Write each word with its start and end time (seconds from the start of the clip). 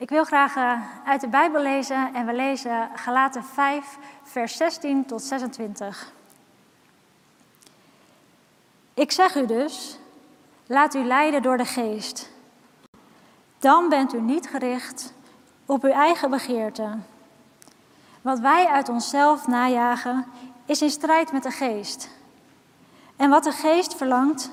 Ik 0.00 0.08
wil 0.08 0.24
graag 0.24 0.56
uh, 0.56 0.80
uit 1.04 1.20
de 1.20 1.28
Bijbel 1.28 1.62
lezen 1.62 2.14
en 2.14 2.26
we 2.26 2.34
lezen 2.34 2.88
Galaten 2.94 3.44
5, 3.44 3.98
vers 4.22 4.56
16 4.56 5.06
tot 5.06 5.22
26. 5.22 6.12
Ik 8.94 9.12
zeg 9.12 9.36
u 9.36 9.46
dus, 9.46 9.98
laat 10.66 10.94
u 10.94 11.04
leiden 11.04 11.42
door 11.42 11.56
de 11.56 11.64
geest. 11.64 12.30
Dan 13.58 13.88
bent 13.88 14.14
u 14.14 14.20
niet 14.20 14.48
gericht 14.48 15.12
op 15.66 15.84
uw 15.84 15.92
eigen 15.92 16.30
begeerte. 16.30 16.88
Wat 18.22 18.38
wij 18.38 18.66
uit 18.66 18.88
onszelf 18.88 19.46
najagen, 19.46 20.26
is 20.66 20.82
in 20.82 20.90
strijd 20.90 21.32
met 21.32 21.42
de 21.42 21.50
geest. 21.50 22.10
En 23.16 23.30
wat 23.30 23.44
de 23.44 23.52
geest 23.52 23.94
verlangt, 23.94 24.50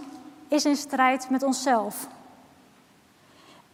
is 0.48 0.66
in 0.66 0.76
strijd 0.76 1.30
met 1.30 1.44
onszelf. 1.44 2.08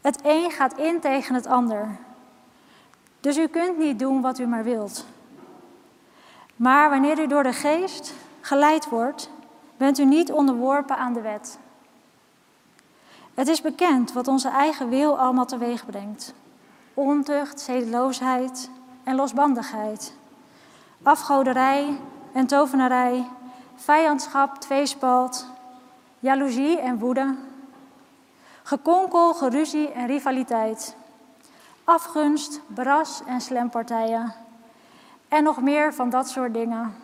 Het 0.04 0.20
een 0.24 0.52
gaat 0.52 0.78
in 0.78 1.00
tegen 1.00 1.36
het 1.36 1.46
ander. 1.48 1.98
Dus 3.20 3.38
u 3.38 3.48
kunt 3.48 3.78
niet 3.78 4.00
doen 4.00 4.22
wat 4.22 4.40
u 4.40 4.46
maar 4.46 4.64
wilt. 4.64 5.06
Maar 6.56 6.90
wanneer 6.90 7.20
u 7.20 7.28
door 7.28 7.44
de 7.44 7.54
geest 7.54 8.14
geleid 8.42 8.90
wordt, 8.90 9.30
bent 9.78 10.00
u 10.00 10.06
niet 10.06 10.32
onderworpen 10.32 10.98
aan 10.98 11.14
de 11.14 11.22
wet. 11.22 11.60
Het 13.34 13.48
is 13.48 13.62
bekend 13.62 14.14
wat 14.14 14.28
onze 14.28 14.50
eigen 14.50 14.90
wil 14.90 15.20
allemaal 15.20 15.46
teweeg 15.46 15.86
brengt. 15.86 16.34
Ontucht, 16.94 17.60
zedeloosheid 17.60 18.70
en 19.04 19.16
losbandigheid. 19.16 20.14
Afgoderij 21.04 22.00
en 22.34 22.48
tovenarij, 22.48 23.28
vijandschap, 23.76 24.60
tweespalt, 24.60 25.48
jaloezie 26.20 26.80
en 26.80 27.00
woede. 27.00 27.36
Gekonkel, 28.64 29.34
geruzie 29.34 29.92
en 29.92 30.08
rivaliteit. 30.08 30.96
Afgunst, 31.84 32.62
bras 32.68 33.22
en 33.26 33.42
slempartijen. 33.42 34.34
En 35.28 35.44
nog 35.44 35.62
meer 35.62 35.94
van 35.94 36.10
dat 36.10 36.30
soort 36.30 36.54
dingen. 36.54 36.96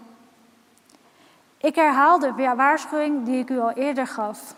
Ik 1.57 1.75
herhaal 1.75 2.19
de 2.19 2.53
waarschuwing 2.55 3.25
die 3.25 3.39
ik 3.39 3.49
u 3.49 3.59
al 3.59 3.71
eerder 3.71 4.07
gaf. 4.07 4.55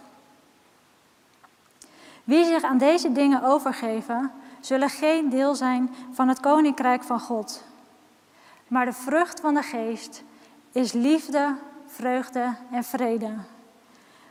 Wie 2.23 2.45
zich 2.45 2.63
aan 2.63 2.77
deze 2.77 3.11
dingen 3.11 3.43
overgeven, 3.43 4.31
zullen 4.59 4.89
geen 4.89 5.29
deel 5.29 5.55
zijn 5.55 5.95
van 6.11 6.27
het 6.27 6.39
koninkrijk 6.39 7.03
van 7.03 7.19
God. 7.19 7.63
Maar 8.67 8.85
de 8.85 8.93
vrucht 8.93 9.39
van 9.39 9.53
de 9.53 9.61
geest 9.61 10.23
is 10.71 10.91
liefde, 10.91 11.55
vreugde 11.87 12.55
en 12.71 12.83
vrede. 12.83 13.33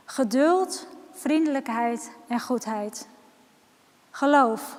Geduld, 0.05 0.86
vriendelijkheid 1.21 2.11
en 2.27 2.41
goedheid. 2.41 3.09
Geloof, 4.11 4.77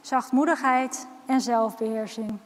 zachtmoedigheid 0.00 1.06
en 1.26 1.40
zelfbeheersing. 1.40 2.38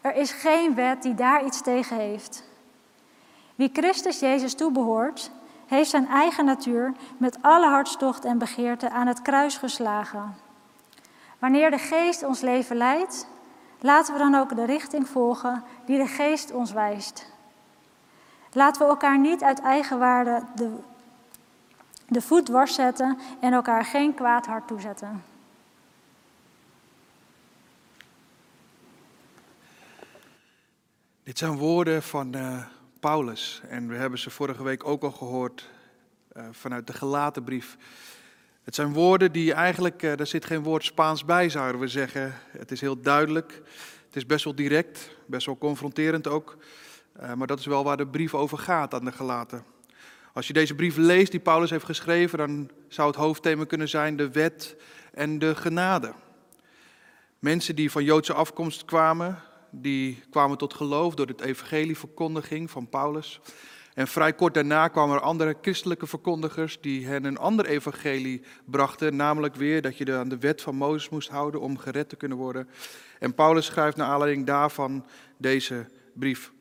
Er 0.00 0.14
is 0.14 0.32
geen 0.32 0.74
wet 0.74 1.02
die 1.02 1.14
daar 1.14 1.44
iets 1.44 1.60
tegen 1.62 1.96
heeft. 1.96 2.44
Wie 3.54 3.70
Christus 3.72 4.18
Jezus 4.18 4.54
toebehoort, 4.54 5.30
heeft 5.66 5.90
zijn 5.90 6.08
eigen 6.08 6.44
natuur 6.44 6.92
met 7.16 7.38
alle 7.40 7.66
hartstocht 7.66 8.24
en 8.24 8.38
begeerte 8.38 8.90
aan 8.90 9.06
het 9.06 9.22
kruis 9.22 9.56
geslagen. 9.56 10.36
Wanneer 11.38 11.70
de 11.70 11.78
geest 11.78 12.22
ons 12.22 12.40
leven 12.40 12.76
leidt, 12.76 13.26
laten 13.80 14.12
we 14.12 14.18
dan 14.18 14.34
ook 14.34 14.56
de 14.56 14.64
richting 14.64 15.08
volgen 15.08 15.64
die 15.86 15.98
de 15.98 16.06
geest 16.06 16.52
ons 16.52 16.72
wijst. 16.72 17.32
Laten 18.52 18.82
we 18.82 18.88
elkaar 18.88 19.18
niet 19.18 19.42
uit 19.42 19.60
eigen 19.60 19.98
waarde 19.98 20.42
de, 20.54 20.76
de 22.08 22.20
voet 22.20 22.46
dwars 22.46 22.74
zetten 22.74 23.18
en 23.40 23.52
elkaar 23.52 23.84
geen 23.84 24.14
kwaad 24.14 24.46
hart 24.46 24.68
toezetten. 24.68 25.22
Dit 31.22 31.38
zijn 31.38 31.56
woorden 31.56 32.02
van 32.02 32.36
uh, 32.36 32.64
Paulus 33.00 33.62
en 33.68 33.88
we 33.88 33.94
hebben 33.94 34.18
ze 34.18 34.30
vorige 34.30 34.62
week 34.62 34.86
ook 34.86 35.02
al 35.02 35.10
gehoord 35.10 35.70
uh, 36.32 36.44
vanuit 36.50 36.86
de 36.86 36.92
gelaten 36.92 37.44
brief. 37.44 37.76
Het 38.62 38.74
zijn 38.74 38.92
woorden 38.92 39.32
die 39.32 39.52
eigenlijk, 39.52 40.02
uh, 40.02 40.20
er 40.20 40.26
zit 40.26 40.44
geen 40.44 40.62
woord 40.62 40.84
Spaans 40.84 41.24
bij 41.24 41.48
zouden 41.48 41.80
we 41.80 41.88
zeggen. 41.88 42.34
Het 42.50 42.70
is 42.70 42.80
heel 42.80 43.00
duidelijk, 43.00 43.62
het 44.06 44.16
is 44.16 44.26
best 44.26 44.44
wel 44.44 44.54
direct, 44.54 45.10
best 45.26 45.46
wel 45.46 45.58
confronterend 45.58 46.28
ook. 46.28 46.56
maar 47.36 47.46
dat 47.46 47.58
is 47.58 47.66
wel 47.66 47.84
waar 47.84 47.96
de 47.96 48.06
brief 48.06 48.34
over 48.34 48.58
gaat 48.58 48.94
aan 48.94 49.04
de 49.04 49.12
gelaten. 49.12 49.73
Als 50.34 50.46
je 50.46 50.52
deze 50.52 50.74
brief 50.74 50.96
leest 50.96 51.30
die 51.30 51.40
Paulus 51.40 51.70
heeft 51.70 51.84
geschreven, 51.84 52.38
dan 52.38 52.70
zou 52.88 53.08
het 53.08 53.16
hoofdthema 53.16 53.64
kunnen 53.64 53.88
zijn 53.88 54.16
de 54.16 54.30
wet 54.30 54.76
en 55.12 55.38
de 55.38 55.54
genade. 55.54 56.12
Mensen 57.38 57.76
die 57.76 57.90
van 57.90 58.04
Joodse 58.04 58.32
afkomst 58.32 58.84
kwamen, 58.84 59.38
die 59.70 60.22
kwamen 60.30 60.58
tot 60.58 60.74
geloof 60.74 61.14
door 61.14 61.26
het 61.26 61.40
evangelieverkondiging 61.40 62.70
van 62.70 62.88
Paulus. 62.88 63.40
En 63.94 64.08
vrij 64.08 64.32
kort 64.32 64.54
daarna 64.54 64.88
kwamen 64.88 65.16
er 65.16 65.22
andere 65.22 65.56
christelijke 65.60 66.06
verkondigers 66.06 66.80
die 66.80 67.06
hen 67.06 67.24
een 67.24 67.38
ander 67.38 67.66
evangelie 67.66 68.42
brachten, 68.64 69.16
namelijk 69.16 69.54
weer 69.54 69.82
dat 69.82 69.96
je 69.96 70.16
aan 70.16 70.28
de 70.28 70.38
wet 70.38 70.62
van 70.62 70.74
Mozes 70.74 71.08
moest 71.08 71.28
houden 71.28 71.60
om 71.60 71.78
gered 71.78 72.08
te 72.08 72.16
kunnen 72.16 72.38
worden. 72.38 72.68
En 73.18 73.34
Paulus 73.34 73.66
schrijft 73.66 73.96
naar 73.96 74.08
aanleiding 74.08 74.46
daarvan 74.46 75.06
deze 75.38 75.86
brief. 76.14 76.52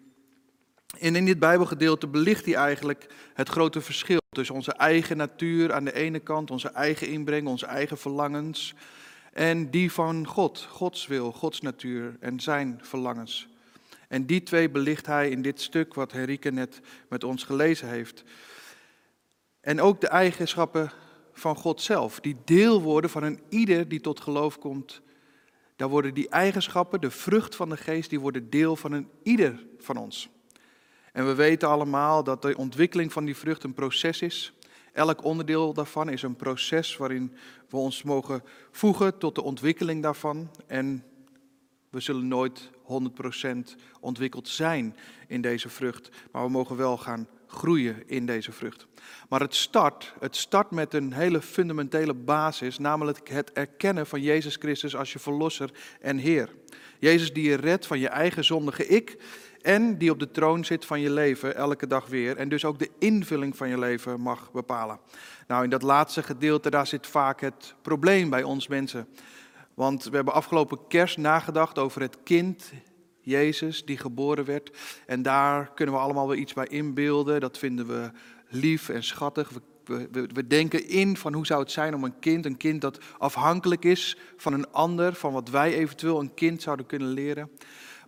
En 1.00 1.16
in 1.16 1.26
dit 1.26 1.40
Bijbelgedeelte 1.40 2.08
belicht 2.08 2.46
hij 2.46 2.56
eigenlijk 2.56 3.08
het 3.34 3.50
grote 3.50 3.82
verschil 3.82 4.22
tussen 4.30 4.56
onze 4.56 4.72
eigen 4.72 5.18
natuur 5.18 5.74
aan 5.74 5.86
de 5.86 5.94
ene 5.94 6.20
kant, 6.20 6.52
onze 6.52 6.70
eigen 6.70 7.08
inbreng, 7.08 7.48
onze 7.48 7.66
eigen 7.66 7.98
verlangens, 7.98 8.74
en 9.34 9.70
die 9.70 9.92
van 9.92 10.28
God, 10.28 10.68
Gods 10.70 11.08
wil, 11.08 11.32
Gods 11.32 11.62
natuur 11.62 12.18
en 12.20 12.40
zijn 12.40 12.80
verlangens. 12.82 13.48
En 14.08 14.26
die 14.26 14.44
twee 14.44 14.70
belicht 14.70 15.06
hij 15.06 15.30
in 15.30 15.42
dit 15.42 15.62
stuk 15.62 15.94
wat 15.94 16.12
Henrike 16.12 16.52
net 16.52 16.80
met 17.10 17.24
ons 17.24 17.44
gelezen 17.44 17.88
heeft. 17.88 18.24
En 19.62 19.82
ook 19.82 20.02
de 20.02 20.08
eigenschappen 20.08 20.92
van 21.32 21.56
God 21.56 21.82
zelf, 21.82 22.20
die 22.20 22.38
deel 22.46 22.82
worden 22.82 23.10
van 23.10 23.24
een 23.24 23.40
ieder 23.50 23.88
die 23.88 24.02
tot 24.02 24.20
geloof 24.20 24.60
komt. 24.60 25.02
Daar 25.76 25.90
worden 25.90 26.14
die 26.14 26.30
eigenschappen, 26.30 27.02
de 27.02 27.12
vrucht 27.12 27.56
van 27.56 27.70
de 27.70 27.78
geest, 27.78 28.10
die 28.10 28.20
worden 28.20 28.50
deel 28.50 28.76
van 28.76 28.92
een 28.92 29.10
ieder 29.24 29.66
van 29.78 29.98
ons. 29.98 30.30
En 31.14 31.26
we 31.26 31.36
weten 31.36 31.68
allemaal 31.68 32.24
dat 32.24 32.42
de 32.42 32.58
ontwikkeling 32.58 33.12
van 33.12 33.26
die 33.26 33.38
vrucht 33.38 33.64
een 33.64 33.74
proces 33.74 34.22
is. 34.22 34.54
Elk 34.94 35.24
onderdeel 35.24 35.74
daarvan 35.74 36.10
is 36.10 36.22
een 36.22 36.36
proces 36.36 36.98
waarin 36.98 37.34
we 37.70 37.78
ons 37.78 38.04
mogen 38.04 38.44
voegen 38.72 39.18
tot 39.18 39.36
de 39.36 39.44
ontwikkeling 39.44 40.04
daarvan. 40.04 40.50
En 40.68 41.04
we 41.90 42.00
zullen 42.00 42.28
nooit 42.28 42.70
100% 43.44 43.56
ontwikkeld 44.00 44.48
zijn 44.48 44.96
in 45.28 45.42
deze 45.42 45.70
vrucht, 45.70 46.10
maar 46.32 46.44
we 46.44 46.50
mogen 46.50 46.76
wel 46.76 46.98
gaan 46.98 47.28
groeien 47.48 48.04
in 48.08 48.26
deze 48.26 48.52
vrucht. 48.52 48.88
Maar 49.30 49.40
het 49.40 49.56
start, 49.56 50.14
het 50.20 50.36
start 50.36 50.72
met 50.72 50.94
een 50.94 51.14
hele 51.14 51.42
fundamentele 51.42 52.14
basis, 52.14 52.78
namelijk 52.78 53.30
het 53.30 53.52
erkennen 53.52 54.08
van 54.08 54.22
Jezus 54.22 54.56
Christus 54.56 54.96
als 54.96 55.14
je 55.14 55.20
verlosser 55.20 55.72
en 56.00 56.18
Heer. 56.18 56.50
Jezus 57.00 57.34
die 57.34 57.50
je 57.50 57.56
redt 57.56 57.86
van 57.86 58.00
je 58.00 58.08
eigen 58.08 58.44
zondige 58.44 58.88
ik 58.88 59.18
en 59.64 59.98
die 59.98 60.12
op 60.12 60.20
de 60.20 60.32
troon 60.32 60.66
zit 60.66 60.86
van 60.86 61.00
je 61.00 61.10
leven 61.10 61.56
elke 61.56 61.88
dag 61.88 62.08
weer 62.08 62.38
en 62.38 62.50
dus 62.50 62.66
ook 62.66 62.80
de 62.80 62.90
invulling 63.00 63.58
van 63.58 63.70
je 63.70 63.80
leven 63.80 64.22
mag 64.22 64.52
bepalen. 64.52 65.00
Nou, 65.48 65.64
in 65.64 65.70
dat 65.70 65.82
laatste 65.82 66.24
gedeelte, 66.24 66.70
daar 66.70 66.88
zit 66.88 67.08
vaak 67.08 67.42
het 67.42 67.76
probleem 67.82 68.30
bij 68.30 68.44
ons 68.44 68.68
mensen. 68.68 69.08
Want 69.74 70.04
we 70.04 70.16
hebben 70.16 70.34
afgelopen 70.34 70.88
kerst 70.88 71.18
nagedacht 71.18 71.80
over 71.80 72.02
het 72.02 72.18
kind, 72.24 72.72
Jezus, 73.22 73.86
die 73.86 73.98
geboren 73.98 74.46
werd. 74.46 74.78
En 75.06 75.22
daar 75.22 75.72
kunnen 75.74 75.96
we 75.96 76.02
allemaal 76.02 76.28
weer 76.28 76.38
iets 76.38 76.54
bij 76.54 76.68
inbeelden. 76.68 77.40
Dat 77.40 77.58
vinden 77.58 77.88
we 77.88 78.12
lief 78.48 78.90
en 78.90 79.04
schattig. 79.04 79.50
We, 79.50 80.08
we, 80.12 80.30
we, 80.34 80.48
denken 80.48 80.88
in 80.88 81.18
van 81.18 81.34
hoe 81.34 81.46
zou 81.46 81.62
het 81.62 81.72
zijn 81.72 81.96
om 81.96 82.04
een 82.04 82.20
kind, 82.20 82.46
een 82.46 82.58
kind 82.58 82.82
dat 82.82 83.00
afhankelijk 83.18 83.86
is 83.86 84.18
van 84.38 84.54
een 84.54 84.72
ander, 84.72 85.14
van 85.14 85.34
wat 85.34 85.50
wij 85.50 85.74
eventueel 85.74 86.20
een 86.20 86.34
kind 86.34 86.62
zouden 86.62 86.86
kunnen 86.86 87.08
leren. 87.08 87.50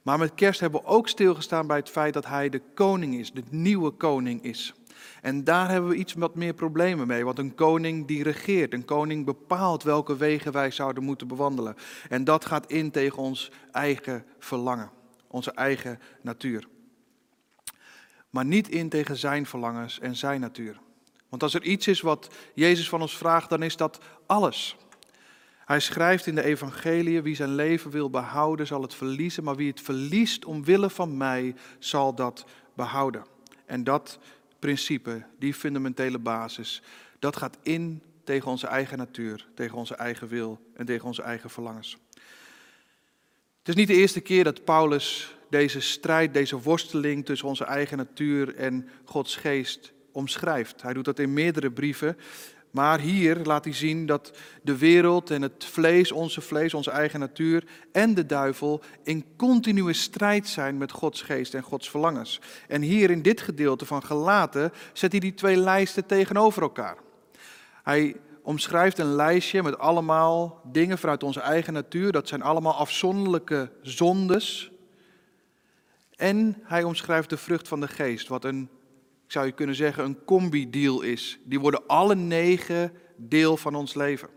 Maar 0.06 0.18
met 0.18 0.36
kerst 0.36 0.60
hebben 0.60 0.82
we 0.82 0.88
ook 0.88 1.08
stilgestaan 1.08 1.68
bij 1.68 1.78
het 1.78 1.90
feit 1.90 2.14
dat 2.14 2.26
hij 2.26 2.50
de 2.50 2.62
koning 2.74 3.16
is, 3.16 3.32
de 3.32 3.44
nieuwe 3.50 3.92
koning 3.92 4.44
is. 4.44 4.74
En 5.22 5.44
daar 5.44 5.70
hebben 5.70 5.90
we 5.90 5.96
iets 5.96 6.14
wat 6.14 6.36
meer 6.36 6.54
problemen 6.54 7.08
mee, 7.08 7.26
want 7.26 7.40
een 7.40 7.56
koning 7.56 8.08
die 8.08 8.24
regeert, 8.24 8.74
een 8.74 8.86
koning 8.86 9.26
bepaalt 9.26 9.84
welke 9.84 10.18
wegen 10.18 10.52
wij 10.52 10.72
zouden 10.72 11.04
moeten 11.04 11.28
bewandelen. 11.28 11.76
En 12.10 12.24
dat 12.24 12.46
gaat 12.46 12.72
in 12.72 12.92
tegen 12.92 13.18
ons 13.18 13.52
eigen 13.72 14.26
verlangen, 14.40 14.90
onze 15.28 15.52
eigen 15.52 16.00
natuur. 16.22 16.68
Maar 18.30 18.46
niet 18.46 18.70
in 18.70 18.90
tegen 18.90 19.18
zijn 19.18 19.46
verlangens 19.46 20.00
en 20.00 20.16
zijn 20.16 20.40
natuur. 20.40 20.80
Want 21.30 21.44
als 21.44 21.54
er 21.54 21.64
iets 21.64 21.88
is 21.88 22.02
wat 22.02 22.30
Jezus 22.54 22.90
van 22.90 23.02
ons 23.02 23.18
vraagt, 23.18 23.50
dan 23.50 23.64
is 23.64 23.78
dat 23.78 24.00
alles. 24.26 24.78
Hij 25.66 25.80
schrijft 25.80 26.28
in 26.28 26.36
de 26.36 26.44
evangelie, 26.44 27.22
wie 27.22 27.36
zijn 27.36 27.56
leven 27.56 27.92
wil 27.92 28.10
behouden, 28.10 28.68
zal 28.68 28.82
het 28.82 28.96
verliezen, 28.96 29.44
maar 29.44 29.56
wie 29.56 29.70
het 29.70 29.82
verliest 29.82 30.46
omwille 30.46 30.90
van 30.90 31.18
mij, 31.18 31.56
zal 31.80 32.16
dat 32.16 32.46
behouden. 32.74 33.26
En 33.66 33.84
dat 33.84 34.20
principe, 34.60 35.24
die 35.40 35.54
fundamentele 35.54 36.20
basis, 36.20 36.82
dat 37.20 37.36
gaat 37.36 37.58
in 37.62 38.02
tegen 38.24 38.52
onze 38.52 38.68
eigen 38.68 38.98
natuur, 38.98 39.48
tegen 39.56 39.78
onze 39.78 39.96
eigen 39.96 40.28
wil 40.28 40.60
en 40.74 40.86
tegen 40.86 41.06
onze 41.06 41.22
eigen 41.22 41.50
verlangens. 41.50 41.98
Het 43.60 43.68
is 43.68 43.76
niet 43.76 43.88
de 43.88 44.02
eerste 44.02 44.22
keer 44.22 44.44
dat 44.44 44.64
Paulus 44.64 45.36
deze 45.50 45.80
strijd, 45.80 46.34
deze 46.34 46.62
worsteling 46.62 47.26
tussen 47.26 47.48
onze 47.48 47.64
eigen 47.64 47.98
natuur 47.98 48.56
en 48.56 48.90
Gods 49.04 49.36
geest 49.36 49.94
omschrijft. 50.12 50.82
Hij 50.82 50.94
doet 50.94 51.06
dat 51.06 51.20
in 51.20 51.34
meerdere 51.34 51.72
brieven. 51.72 52.18
Maar 52.76 53.00
hier 53.00 53.38
laat 53.44 53.64
hij 53.64 53.74
zien 53.74 54.06
dat 54.06 54.32
de 54.62 54.78
wereld 54.78 55.32
en 55.32 55.42
het 55.42 55.66
vlees, 55.66 56.12
onze 56.12 56.42
vlees, 56.42 56.74
onze 56.74 56.92
eigen 56.92 57.20
natuur 57.20 57.68
en 57.92 58.14
de 58.14 58.26
duivel 58.26 58.82
in 59.04 59.26
continue 59.38 59.94
strijd 59.94 60.48
zijn 60.48 60.78
met 60.78 60.92
Gods 60.92 61.22
geest 61.22 61.54
en 61.54 61.64
Gods 61.64 61.90
verlangens. 61.90 62.42
En 62.68 62.82
hier 62.82 63.10
in 63.10 63.22
dit 63.22 63.42
gedeelte 63.42 63.86
van 63.86 64.04
Gelaten 64.04 64.72
zet 64.94 65.12
hij 65.12 65.20
die 65.20 65.34
twee 65.34 65.58
lijsten 65.58 66.06
tegenover 66.06 66.62
elkaar. 66.62 66.98
Hij 67.84 68.16
omschrijft 68.42 68.98
een 68.98 69.16
lijstje 69.16 69.64
met 69.64 69.78
allemaal 69.78 70.62
dingen 70.72 70.98
vanuit 70.98 71.24
onze 71.24 71.40
eigen 71.40 71.74
natuur. 71.74 72.12
Dat 72.12 72.28
zijn 72.28 72.42
allemaal 72.42 72.76
afzonderlijke 72.76 73.72
zondes. 73.82 74.72
En 76.16 76.62
hij 76.64 76.84
omschrijft 76.84 77.30
de 77.30 77.38
vrucht 77.38 77.68
van 77.68 77.80
de 77.80 77.88
geest, 77.88 78.28
wat 78.28 78.44
een 78.44 78.70
zou 79.36 79.48
je 79.48 79.54
kunnen 79.54 79.76
zeggen, 79.76 80.04
een 80.04 80.24
combi-deal 80.26 81.02
is. 81.02 81.40
Die 81.44 81.60
worden 81.60 81.88
alle 81.88 82.16
negen 82.16 82.92
deel 83.16 83.58
van 83.58 83.76
ons 83.76 83.94
leven. 83.94 84.30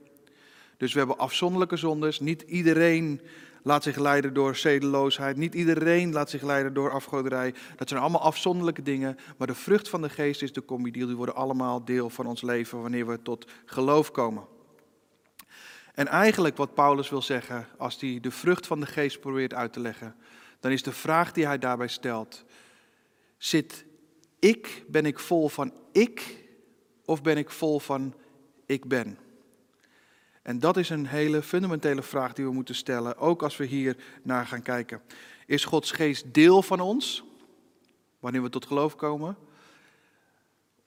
Dus 0.76 0.92
we 0.92 0.98
hebben 0.98 1.18
afzonderlijke 1.18 1.76
zondes. 1.76 2.20
Niet 2.20 2.42
iedereen 2.42 3.20
laat 3.62 3.82
zich 3.82 3.96
leiden 3.96 4.34
door 4.34 4.56
zedeloosheid. 4.56 5.36
Niet 5.36 5.54
iedereen 5.54 6.12
laat 6.12 6.30
zich 6.30 6.42
leiden 6.42 6.74
door 6.74 6.90
afgoderij. 6.90 7.54
Dat 7.76 7.88
zijn 7.88 8.00
allemaal 8.00 8.20
afzonderlijke 8.20 8.82
dingen. 8.82 9.16
Maar 9.36 9.46
de 9.46 9.54
vrucht 9.54 9.88
van 9.88 10.02
de 10.02 10.08
geest 10.08 10.42
is 10.42 10.52
de 10.52 10.64
combi-deal. 10.64 11.06
Die 11.06 11.16
worden 11.16 11.34
allemaal 11.34 11.84
deel 11.84 12.10
van 12.10 12.26
ons 12.26 12.42
leven 12.42 12.82
wanneer 12.82 13.06
we 13.06 13.22
tot 13.22 13.50
geloof 13.64 14.10
komen. 14.10 14.46
En 15.94 16.06
eigenlijk 16.06 16.56
wat 16.56 16.74
Paulus 16.74 17.10
wil 17.10 17.22
zeggen, 17.22 17.66
als 17.76 18.00
hij 18.00 18.18
de 18.20 18.30
vrucht 18.30 18.66
van 18.66 18.80
de 18.80 18.86
geest 18.86 19.20
probeert 19.20 19.54
uit 19.54 19.72
te 19.72 19.80
leggen, 19.80 20.14
dan 20.60 20.72
is 20.72 20.82
de 20.82 20.92
vraag 20.92 21.32
die 21.32 21.46
hij 21.46 21.58
daarbij 21.58 21.88
stelt: 21.88 22.44
zit 23.36 23.86
ik, 24.38 24.85
ben 24.88 25.06
ik 25.06 25.19
vol 25.19 25.49
van 25.49 25.73
ik 25.93 26.44
of 27.05 27.23
ben 27.23 27.37
ik 27.37 27.50
vol 27.50 27.79
van 27.79 28.14
ik 28.67 28.88
ben? 28.88 29.19
En 30.43 30.58
dat 30.58 30.76
is 30.76 30.90
een 30.90 31.06
hele 31.06 31.43
fundamentele 31.43 32.02
vraag 32.02 32.32
die 32.32 32.44
we 32.44 32.52
moeten 32.52 32.75
stellen, 32.75 33.17
ook 33.17 33.43
als 33.43 33.56
we 33.56 33.64
hier 33.64 33.96
naar 34.23 34.46
gaan 34.46 34.62
kijken. 34.62 35.02
Is 35.46 35.64
Gods 35.64 35.90
geest 35.90 36.35
deel 36.35 36.62
van 36.62 36.81
ons, 36.81 37.25
wanneer 38.20 38.43
we 38.43 38.49
tot 38.49 38.67
geloof 38.67 38.96
komen? 38.96 39.37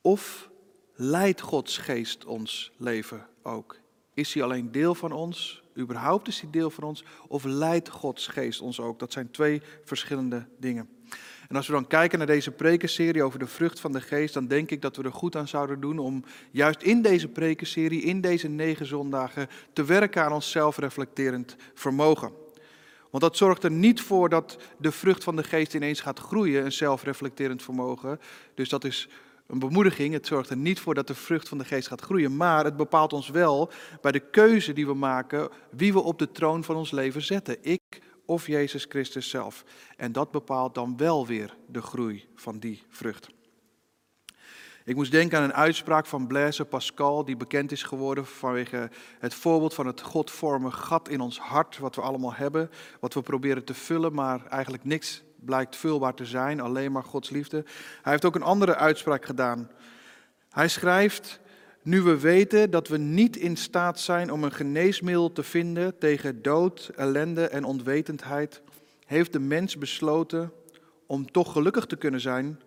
Of 0.01 0.50
leidt 0.94 1.42
Gods 1.42 1.77
geest 1.77 2.25
ons 2.25 2.71
leven 2.77 3.27
ook? 3.44 3.80
Is 4.13 4.33
hij 4.33 4.44
alleen 4.44 4.71
deel 4.71 4.95
van 4.95 5.12
ons? 5.12 5.63
Überhaupt 5.77 6.27
is 6.27 6.42
hij 6.42 6.50
deel 6.50 6.69
van 6.69 6.83
ons? 6.83 7.04
Of 7.27 7.44
leidt 7.44 7.89
Gods 7.89 8.27
geest 8.27 8.62
ons 8.62 8.80
ook? 8.80 9.00
Dat 9.00 9.12
zijn 9.12 9.31
twee 9.31 9.62
verschillende 9.83 10.47
dingen. 10.59 10.89
En 11.51 11.57
als 11.57 11.68
we 11.68 11.74
dan 11.74 11.88
kijken 11.88 12.18
naar 12.18 12.27
deze 12.27 12.51
prekenserie 12.51 13.24
over 13.24 13.39
de 13.39 13.48
vrucht 13.48 13.80
van 13.80 13.92
de 13.92 14.01
geest, 14.01 14.33
dan 14.33 14.48
denk 14.48 14.71
ik 14.71 14.81
dat 14.81 14.95
we 14.95 15.03
er 15.03 15.13
goed 15.13 15.36
aan 15.36 15.48
zouden 15.48 15.80
doen 15.80 16.00
om 16.00 16.24
juist 16.51 16.81
in 16.81 17.01
deze 17.01 17.27
prekenserie, 17.27 18.01
in 18.01 18.21
deze 18.21 18.48
negen 18.48 18.86
zondagen, 18.86 19.48
te 19.74 19.83
werken 19.83 20.24
aan 20.24 20.31
ons 20.31 20.51
zelfreflecterend 20.51 21.56
vermogen. 21.74 22.31
Want 23.09 23.24
dat 23.24 23.38
zorgt 23.38 23.63
er 23.63 23.71
niet 23.71 24.01
voor 24.01 24.30
dat 24.30 24.57
de 24.77 24.92
vrucht 24.92 25.24
van 25.24 25.36
de 25.36 25.44
geest 25.44 25.74
ineens 25.74 26.01
gaat 26.01 26.19
groeien, 26.19 26.65
een 26.65 26.71
zelfreflecterend 26.71 27.63
vermogen. 27.63 28.19
Dus 28.54 28.69
dat 28.69 28.83
is 28.83 29.09
een 29.47 29.59
bemoediging. 29.59 30.13
Het 30.13 30.27
zorgt 30.27 30.50
er 30.50 30.57
niet 30.57 30.80
voor 30.80 30.94
dat 30.94 31.07
de 31.07 31.15
vrucht 31.15 31.50
van 31.50 31.57
de 31.57 31.65
geest 31.65 31.88
gaat 31.88 32.01
groeien. 32.01 32.36
Maar 32.36 32.65
het 32.65 32.77
bepaalt 32.77 33.13
ons 33.13 33.30
wel 33.30 33.71
bij 34.01 34.12
de 34.12 34.30
keuze 34.30 34.74
die 34.74 34.86
we 34.86 34.94
maken, 34.94 35.50
wie 35.69 35.94
we 35.94 36.01
op 36.01 36.19
de 36.19 36.31
troon 36.31 36.63
van 36.63 36.75
ons 36.75 36.92
leven 36.92 37.21
zetten. 37.21 37.57
Ik 37.62 38.01
of 38.25 38.47
Jezus 38.47 38.85
Christus 38.89 39.29
zelf. 39.29 39.63
En 39.97 40.12
dat 40.12 40.31
bepaalt 40.31 40.75
dan 40.75 40.97
wel 40.97 41.27
weer 41.27 41.57
de 41.68 41.81
groei 41.81 42.27
van 42.35 42.59
die 42.59 42.83
vrucht. 42.89 43.29
Ik 44.83 44.95
moest 44.95 45.12
denken 45.12 45.38
aan 45.38 45.44
een 45.44 45.53
uitspraak 45.53 46.06
van 46.06 46.27
Blaise 46.27 46.65
Pascal, 46.65 47.25
die 47.25 47.38
bekend 47.38 47.71
is 47.71 47.83
geworden 47.83 48.25
vanwege 48.25 48.89
het 49.19 49.33
voorbeeld 49.33 49.73
van 49.73 49.88
het 49.88 50.01
godvormige 50.01 50.81
gat 50.81 51.09
in 51.09 51.21
ons 51.21 51.39
hart, 51.39 51.77
wat 51.77 51.95
we 51.95 52.01
allemaal 52.01 52.33
hebben, 52.33 52.69
wat 53.00 53.13
we 53.13 53.21
proberen 53.21 53.63
te 53.63 53.73
vullen, 53.73 54.13
maar 54.13 54.45
eigenlijk 54.45 54.83
niks 54.83 55.23
blijkt 55.35 55.75
vulbaar 55.75 56.13
te 56.13 56.25
zijn, 56.25 56.59
alleen 56.59 56.91
maar 56.91 57.03
Gods 57.03 57.29
liefde. 57.29 57.63
Hij 58.01 58.12
heeft 58.12 58.25
ook 58.25 58.35
een 58.35 58.41
andere 58.41 58.75
uitspraak 58.75 59.25
gedaan. 59.25 59.71
Hij 60.50 60.68
schrijft, 60.68 61.39
nu 61.81 62.01
we 62.01 62.19
weten 62.19 62.72
dat 62.72 62.88
we 62.88 62.98
niet 62.98 63.38
in 63.38 63.57
staat 63.57 64.00
zijn 64.00 64.31
om 64.31 64.44
een 64.44 64.51
geneesmiddel 64.51 65.31
te 65.31 65.44
vinden 65.44 65.98
tegen 65.98 66.42
dood, 66.42 66.92
ellende 66.95 67.48
en 67.48 67.63
onwetendheid, 67.63 68.62
heeft 69.06 69.33
de 69.33 69.39
mens 69.39 69.78
besloten 69.78 70.51
om 71.06 71.31
toch 71.31 71.51
gelukkig 71.51 71.86
te 71.86 71.95
kunnen 71.95 72.22
zijn, 72.22 72.60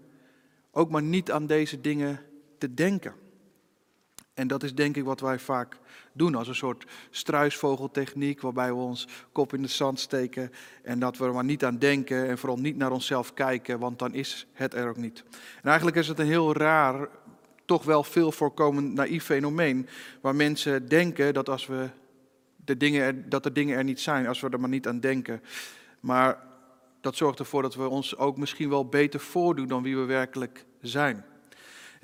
ook 0.70 0.90
maar 0.90 1.02
niet 1.02 1.30
aan 1.30 1.46
deze 1.46 1.80
dingen 1.80 2.20
te 2.58 2.74
denken. 2.74 3.14
En 4.34 4.48
dat 4.48 4.62
is 4.62 4.74
denk 4.74 4.96
ik 4.96 5.04
wat 5.04 5.20
wij 5.20 5.38
vaak 5.38 5.78
doen 6.12 6.34
als 6.34 6.48
een 6.48 6.54
soort 6.54 6.84
struisvogeltechniek, 7.10 8.40
waarbij 8.40 8.68
we 8.68 8.78
ons 8.78 9.08
kop 9.32 9.54
in 9.54 9.62
de 9.62 9.68
zand 9.68 10.00
steken 10.00 10.50
en 10.82 10.98
dat 10.98 11.18
we 11.18 11.24
er 11.24 11.32
maar 11.32 11.44
niet 11.44 11.64
aan 11.64 11.78
denken 11.78 12.28
en 12.28 12.38
vooral 12.38 12.58
niet 12.58 12.76
naar 12.76 12.92
onszelf 12.92 13.34
kijken, 13.34 13.78
want 13.78 13.98
dan 13.98 14.14
is 14.14 14.46
het 14.52 14.74
er 14.74 14.88
ook 14.88 14.96
niet. 14.96 15.24
En 15.62 15.68
eigenlijk 15.68 15.96
is 15.96 16.08
het 16.08 16.18
een 16.18 16.26
heel 16.26 16.56
raar 16.56 17.08
toch 17.64 17.84
wel 17.84 18.04
veel 18.04 18.32
voorkomend 18.32 18.94
naïef 18.94 19.24
fenomeen. 19.24 19.88
Waar 20.20 20.34
mensen 20.34 20.88
denken 20.88 21.34
dat, 21.34 21.48
als 21.48 21.66
we 21.66 21.88
de 22.56 22.76
dingen 22.76 23.02
er, 23.02 23.28
dat 23.28 23.42
de 23.42 23.52
dingen 23.52 23.76
er 23.76 23.84
niet 23.84 24.00
zijn, 24.00 24.26
als 24.26 24.40
we 24.40 24.48
er 24.48 24.60
maar 24.60 24.68
niet 24.68 24.88
aan 24.88 25.00
denken. 25.00 25.42
Maar 26.00 26.42
dat 27.00 27.16
zorgt 27.16 27.38
ervoor 27.38 27.62
dat 27.62 27.74
we 27.74 27.88
ons 27.88 28.16
ook 28.16 28.36
misschien 28.36 28.68
wel 28.68 28.88
beter 28.88 29.20
voordoen 29.20 29.68
dan 29.68 29.82
wie 29.82 29.96
we 29.96 30.04
werkelijk 30.04 30.64
zijn. 30.80 31.24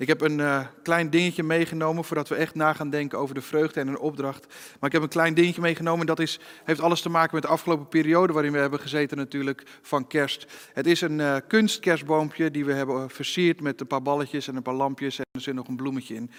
Ik 0.01 0.07
heb 0.07 0.21
een 0.21 0.39
uh, 0.39 0.65
klein 0.83 1.09
dingetje 1.09 1.43
meegenomen 1.43 2.03
voordat 2.03 2.27
we 2.27 2.35
echt 2.35 2.55
na 2.55 2.73
gaan 2.73 2.89
denken 2.89 3.19
over 3.19 3.35
de 3.35 3.41
vreugde 3.41 3.79
en 3.79 3.87
een 3.87 3.99
opdracht. 3.99 4.45
Maar 4.47 4.89
ik 4.89 4.91
heb 4.91 5.01
een 5.01 5.09
klein 5.09 5.33
dingetje 5.33 5.61
meegenomen 5.61 5.99
en 5.99 6.05
dat 6.05 6.19
is, 6.19 6.39
heeft 6.63 6.81
alles 6.81 7.01
te 7.01 7.09
maken 7.09 7.35
met 7.35 7.43
de 7.43 7.49
afgelopen 7.49 7.87
periode 7.87 8.33
waarin 8.33 8.51
we 8.51 8.57
hebben 8.57 8.79
gezeten 8.79 9.17
natuurlijk 9.17 9.63
van 9.81 10.07
kerst. 10.07 10.45
Het 10.73 10.87
is 10.87 11.01
een 11.01 11.19
uh, 11.19 11.35
kunstkerstboompje 11.47 12.51
die 12.51 12.65
we 12.65 12.73
hebben 12.73 13.09
versierd 13.09 13.61
met 13.61 13.81
een 13.81 13.87
paar 13.87 14.01
balletjes 14.01 14.47
en 14.47 14.55
een 14.55 14.61
paar 14.61 14.73
lampjes 14.73 15.17
en 15.17 15.25
er 15.31 15.41
zit 15.41 15.53
nog 15.53 15.67
een 15.67 15.75
bloemetje 15.75 16.15
in. 16.15 16.31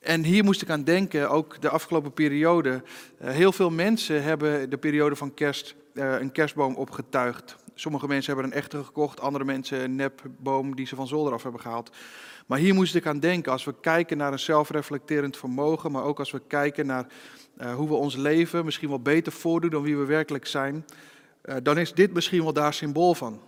En 0.00 0.24
hier 0.24 0.44
moest 0.44 0.62
ik 0.62 0.70
aan 0.70 0.84
denken, 0.84 1.30
ook 1.30 1.60
de 1.60 1.68
afgelopen 1.68 2.12
periode. 2.12 2.82
Heel 3.22 3.52
veel 3.52 3.70
mensen 3.70 4.22
hebben 4.22 4.70
de 4.70 4.78
periode 4.78 5.16
van 5.16 5.34
kerst 5.34 5.74
een 5.94 6.32
kerstboom 6.32 6.74
opgetuigd. 6.74 7.56
Sommige 7.74 8.06
mensen 8.06 8.34
hebben 8.34 8.52
een 8.52 8.58
echte 8.58 8.84
gekocht, 8.84 9.20
andere 9.20 9.44
mensen 9.44 9.80
een 9.80 9.94
nepboom 9.94 10.76
die 10.76 10.86
ze 10.86 10.96
van 10.96 11.06
zolder 11.06 11.32
af 11.32 11.42
hebben 11.42 11.60
gehaald. 11.60 11.90
Maar 12.46 12.58
hier 12.58 12.74
moest 12.74 12.94
ik 12.94 13.06
aan 13.06 13.20
denken, 13.20 13.52
als 13.52 13.64
we 13.64 13.74
kijken 13.80 14.16
naar 14.16 14.32
een 14.32 14.38
zelfreflecterend 14.38 15.36
vermogen, 15.36 15.92
maar 15.92 16.04
ook 16.04 16.18
als 16.18 16.30
we 16.30 16.40
kijken 16.46 16.86
naar 16.86 17.06
uh, 17.60 17.74
hoe 17.74 17.88
we 17.88 17.94
ons 17.94 18.16
leven 18.16 18.64
misschien 18.64 18.88
wel 18.88 19.00
beter 19.00 19.32
voordoen 19.32 19.70
dan 19.70 19.82
wie 19.82 19.96
we 19.96 20.04
werkelijk 20.04 20.46
zijn, 20.46 20.84
uh, 21.44 21.56
dan 21.62 21.78
is 21.78 21.92
dit 21.92 22.12
misschien 22.12 22.42
wel 22.42 22.52
daar 22.52 22.74
symbool 22.74 23.14
van. 23.14 23.40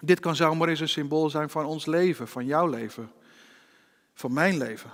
Dit 0.00 0.20
kan 0.20 0.36
zomaar 0.36 0.68
eens 0.68 0.80
een 0.80 0.88
symbool 0.88 1.30
zijn 1.30 1.50
van 1.50 1.64
ons 1.64 1.86
leven, 1.86 2.28
van 2.28 2.46
jouw 2.46 2.66
leven, 2.66 3.10
van 4.14 4.32
mijn 4.32 4.56
leven. 4.56 4.90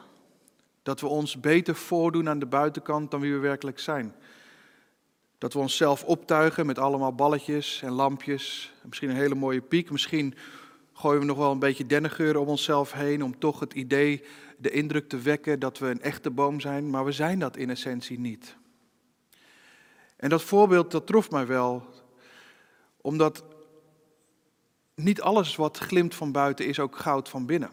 Dat 0.83 1.01
we 1.01 1.07
ons 1.07 1.41
beter 1.41 1.75
voordoen 1.75 2.29
aan 2.29 2.39
de 2.39 2.47
buitenkant 2.47 3.11
dan 3.11 3.21
wie 3.21 3.33
we 3.33 3.39
werkelijk 3.39 3.79
zijn. 3.79 4.15
Dat 5.43 5.53
we 5.53 5.59
onszelf 5.59 6.05
optuigen 6.05 6.67
met 6.67 6.79
allemaal 6.79 7.15
balletjes 7.15 7.83
en 7.83 7.93
lampjes. 7.93 8.73
Misschien 8.83 9.11
een 9.11 9.17
hele 9.17 9.35
mooie 9.35 9.61
piek. 9.61 9.91
Misschien 9.91 10.35
gooien 10.93 11.21
we 11.21 11.27
nog 11.27 11.37
wel 11.37 11.51
een 11.51 11.59
beetje 11.59 11.87
dennengeur 11.87 12.37
om 12.37 12.49
onszelf 12.49 12.93
heen. 12.93 13.23
Om 13.23 13.39
toch 13.39 13.61
het 13.61 13.73
idee, 13.73 14.25
de 14.59 14.71
indruk 14.71 15.09
te 15.09 15.19
wekken 15.19 15.61
dat 15.61 15.79
we 15.79 15.87
een 15.87 16.03
echte 16.03 16.31
boom 16.31 16.61
zijn. 16.61 16.91
Maar 16.91 17.05
we 17.05 17.13
zijn 17.13 17.39
dat 17.39 17.57
in 17.57 17.71
essentie 17.71 18.19
niet. 18.19 18.57
En 20.17 20.29
dat 20.29 20.43
voorbeeld, 20.43 20.91
dat 20.91 21.07
trof 21.07 21.31
mij 21.31 21.47
wel. 21.47 21.87
Omdat 23.01 23.45
niet 24.95 25.21
alles 25.21 25.57
wat 25.57 25.79
glimt 25.79 26.15
van 26.15 26.33
buiten 26.33 26.67
is 26.67 26.81
ook 26.81 26.97
goud 26.97 27.29
van 27.29 27.47
binnen. 27.47 27.71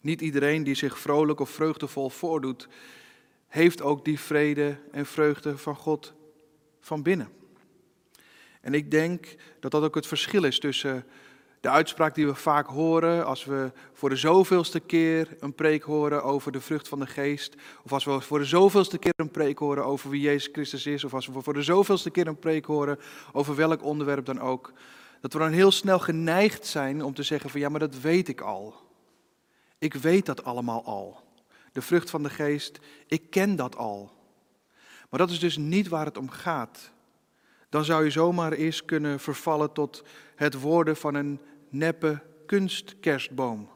Niet 0.00 0.20
iedereen 0.20 0.64
die 0.64 0.74
zich 0.74 0.98
vrolijk 0.98 1.40
of 1.40 1.50
vreugdevol 1.50 2.10
voordoet, 2.10 2.68
heeft 3.48 3.82
ook 3.82 4.04
die 4.04 4.20
vrede 4.20 4.78
en 4.90 5.06
vreugde 5.06 5.58
van 5.58 5.76
God 5.76 6.14
van 6.82 7.02
binnen. 7.02 7.28
En 8.60 8.74
ik 8.74 8.90
denk 8.90 9.34
dat 9.60 9.70
dat 9.70 9.82
ook 9.82 9.94
het 9.94 10.06
verschil 10.06 10.44
is 10.44 10.58
tussen 10.58 11.04
de 11.60 11.68
uitspraak 11.68 12.14
die 12.14 12.26
we 12.26 12.34
vaak 12.34 12.66
horen 12.66 13.26
als 13.26 13.44
we 13.44 13.72
voor 13.92 14.08
de 14.08 14.16
zoveelste 14.16 14.80
keer 14.80 15.36
een 15.40 15.54
preek 15.54 15.82
horen 15.82 16.22
over 16.22 16.52
de 16.52 16.60
vrucht 16.60 16.88
van 16.88 16.98
de 16.98 17.06
geest. 17.06 17.54
Of 17.84 17.92
als 17.92 18.04
we 18.04 18.20
voor 18.20 18.38
de 18.38 18.44
zoveelste 18.44 18.98
keer 18.98 19.12
een 19.16 19.30
preek 19.30 19.58
horen 19.58 19.84
over 19.84 20.10
wie 20.10 20.20
Jezus 20.20 20.48
Christus 20.52 20.86
is. 20.86 21.04
Of 21.04 21.14
als 21.14 21.26
we 21.26 21.42
voor 21.42 21.54
de 21.54 21.62
zoveelste 21.62 22.10
keer 22.10 22.26
een 22.26 22.38
preek 22.38 22.64
horen 22.64 22.98
over 23.32 23.56
welk 23.56 23.82
onderwerp 23.82 24.24
dan 24.24 24.40
ook. 24.40 24.72
Dat 25.20 25.32
we 25.32 25.38
dan 25.38 25.50
heel 25.50 25.70
snel 25.70 25.98
geneigd 25.98 26.66
zijn 26.66 27.02
om 27.04 27.14
te 27.14 27.22
zeggen 27.22 27.50
van 27.50 27.60
ja, 27.60 27.68
maar 27.68 27.80
dat 27.80 28.00
weet 28.00 28.28
ik 28.28 28.40
al. 28.40 28.74
Ik 29.78 29.94
weet 29.94 30.26
dat 30.26 30.44
allemaal 30.44 30.84
al. 30.84 31.20
de 31.72 31.82
vrucht 31.82 32.10
van 32.10 32.22
de 32.22 32.30
geest, 32.30 32.78
ik 33.06 33.30
ken 33.30 33.56
dat 33.56 33.76
al. 33.76 34.21
Maar 35.12 35.20
dat 35.20 35.30
is 35.30 35.38
dus 35.38 35.56
niet 35.56 35.88
waar 35.88 36.04
het 36.04 36.16
om 36.16 36.30
gaat. 36.30 36.90
Dan 37.68 37.84
zou 37.84 38.04
je 38.04 38.10
zomaar 38.10 38.52
eens 38.52 38.84
kunnen 38.84 39.20
vervallen 39.20 39.72
tot 39.72 40.04
het 40.36 40.60
worden 40.60 40.96
van 40.96 41.14
een 41.14 41.40
neppe 41.68 42.22
kunstkerstboom. 42.46 43.68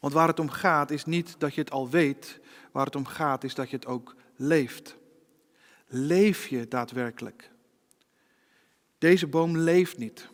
Want 0.00 0.12
waar 0.12 0.28
het 0.28 0.40
om 0.40 0.48
gaat 0.48 0.90
is 0.90 1.04
niet 1.04 1.34
dat 1.38 1.54
je 1.54 1.60
het 1.60 1.70
al 1.70 1.88
weet, 1.88 2.40
waar 2.72 2.84
het 2.84 2.96
om 2.96 3.06
gaat 3.06 3.44
is 3.44 3.54
dat 3.54 3.70
je 3.70 3.76
het 3.76 3.86
ook 3.86 4.14
leeft. 4.36 4.96
Leef 5.86 6.46
je 6.46 6.68
daadwerkelijk? 6.68 7.50
Deze 8.98 9.26
boom 9.26 9.56
leeft 9.56 9.98
niet. 9.98 10.28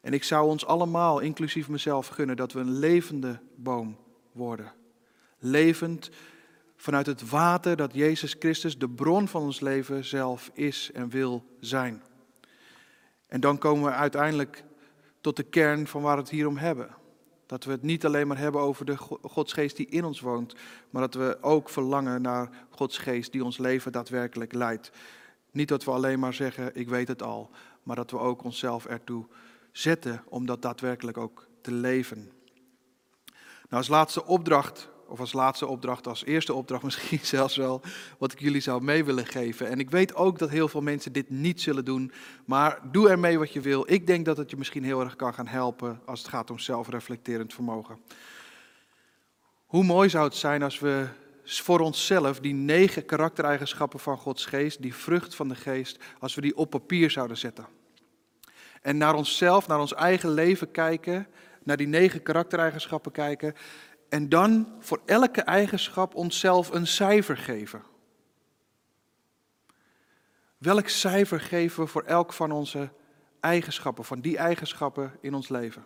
En 0.00 0.12
ik 0.12 0.24
zou 0.24 0.48
ons 0.48 0.66
allemaal, 0.66 1.18
inclusief 1.18 1.68
mezelf, 1.68 2.08
gunnen 2.08 2.36
dat 2.36 2.52
we 2.52 2.60
een 2.60 2.78
levende 2.78 3.40
boom 3.54 3.96
worden. 4.32 4.72
Levend 5.38 6.10
vanuit 6.80 7.06
het 7.06 7.28
water 7.28 7.76
dat 7.76 7.94
Jezus 7.94 8.36
Christus, 8.38 8.78
de 8.78 8.88
bron 8.88 9.28
van 9.28 9.42
ons 9.42 9.60
leven, 9.60 10.04
zelf 10.04 10.50
is 10.54 10.90
en 10.94 11.08
wil 11.08 11.44
zijn. 11.60 12.02
En 13.26 13.40
dan 13.40 13.58
komen 13.58 13.84
we 13.84 13.96
uiteindelijk 13.96 14.64
tot 15.20 15.36
de 15.36 15.42
kern 15.42 15.86
van 15.86 16.02
waar 16.02 16.14
we 16.16 16.22
het 16.22 16.30
hier 16.30 16.46
om 16.46 16.56
hebben. 16.56 16.96
Dat 17.46 17.64
we 17.64 17.70
het 17.70 17.82
niet 17.82 18.04
alleen 18.04 18.26
maar 18.26 18.38
hebben 18.38 18.60
over 18.60 18.84
de 18.84 18.96
Godsgeest 19.22 19.76
die 19.76 19.86
in 19.86 20.04
ons 20.04 20.20
woont, 20.20 20.54
maar 20.90 21.02
dat 21.02 21.14
we 21.14 21.38
ook 21.40 21.68
verlangen 21.68 22.22
naar 22.22 22.50
Gods 22.70 22.98
geest 22.98 23.32
die 23.32 23.44
ons 23.44 23.58
leven 23.58 23.92
daadwerkelijk 23.92 24.52
leidt. 24.52 24.90
Niet 25.50 25.68
dat 25.68 25.84
we 25.84 25.90
alleen 25.90 26.18
maar 26.18 26.34
zeggen, 26.34 26.70
ik 26.74 26.88
weet 26.88 27.08
het 27.08 27.22
al, 27.22 27.50
maar 27.82 27.96
dat 27.96 28.10
we 28.10 28.18
ook 28.18 28.44
onszelf 28.44 28.86
ertoe 28.86 29.26
zetten 29.72 30.22
om 30.28 30.46
dat 30.46 30.62
daadwerkelijk 30.62 31.16
ook 31.16 31.46
te 31.60 31.72
leven. 31.72 32.32
Nou, 33.68 33.82
als 33.82 33.88
laatste 33.88 34.24
opdracht, 34.24 34.88
of 35.08 35.20
als 35.20 35.32
laatste 35.32 35.66
opdracht, 35.66 36.06
als 36.06 36.24
eerste 36.24 36.54
opdracht 36.54 36.82
misschien 36.90 37.20
zelfs 37.22 37.56
wel, 37.56 37.80
wat 38.18 38.32
ik 38.32 38.40
jullie 38.40 38.60
zou 38.60 38.82
mee 38.82 39.04
willen 39.04 39.26
geven. 39.26 39.68
En 39.68 39.78
ik 39.78 39.90
weet 39.90 40.14
ook 40.14 40.38
dat 40.38 40.50
heel 40.50 40.68
veel 40.68 40.80
mensen 40.80 41.12
dit 41.12 41.30
niet 41.30 41.60
zullen 41.60 41.84
doen, 41.84 42.12
maar 42.44 42.80
doe 42.92 43.08
ermee 43.08 43.38
wat 43.38 43.52
je 43.52 43.60
wil. 43.60 43.92
Ik 43.92 44.06
denk 44.06 44.24
dat 44.24 44.36
het 44.36 44.50
je 44.50 44.56
misschien 44.56 44.84
heel 44.84 45.00
erg 45.00 45.16
kan 45.16 45.34
gaan 45.34 45.46
helpen 45.46 46.00
als 46.04 46.18
het 46.18 46.28
gaat 46.28 46.50
om 46.50 46.58
zelfreflecterend 46.58 47.54
vermogen. 47.54 47.98
Hoe 49.66 49.84
mooi 49.84 50.08
zou 50.08 50.24
het 50.24 50.34
zijn 50.34 50.62
als 50.62 50.78
we 50.78 51.06
voor 51.44 51.80
onszelf 51.80 52.40
die 52.40 52.54
negen 52.54 53.04
karaktereigenschappen 53.04 54.00
van 54.00 54.16
Gods 54.18 54.44
geest, 54.44 54.82
die 54.82 54.94
vrucht 54.94 55.34
van 55.34 55.48
de 55.48 55.54
geest, 55.54 56.02
als 56.18 56.34
we 56.34 56.40
die 56.40 56.56
op 56.56 56.70
papier 56.70 57.10
zouden 57.10 57.36
zetten. 57.36 57.66
En 58.82 58.96
naar 58.96 59.14
onszelf, 59.14 59.66
naar 59.66 59.80
ons 59.80 59.94
eigen 59.94 60.30
leven 60.30 60.70
kijken, 60.70 61.26
naar 61.62 61.76
die 61.76 61.86
negen 61.86 62.22
karaktereigenschappen 62.22 63.12
kijken. 63.12 63.54
En 64.08 64.28
dan 64.28 64.68
voor 64.78 65.00
elke 65.04 65.42
eigenschap 65.42 66.14
onszelf 66.14 66.70
een 66.70 66.86
cijfer 66.86 67.36
geven. 67.36 67.82
Welk 70.58 70.88
cijfer 70.88 71.40
geven 71.40 71.82
we 71.82 71.90
voor 71.90 72.02
elk 72.02 72.32
van 72.32 72.52
onze 72.52 72.90
eigenschappen, 73.40 74.04
van 74.04 74.20
die 74.20 74.36
eigenschappen 74.36 75.12
in 75.20 75.34
ons 75.34 75.48
leven? 75.48 75.84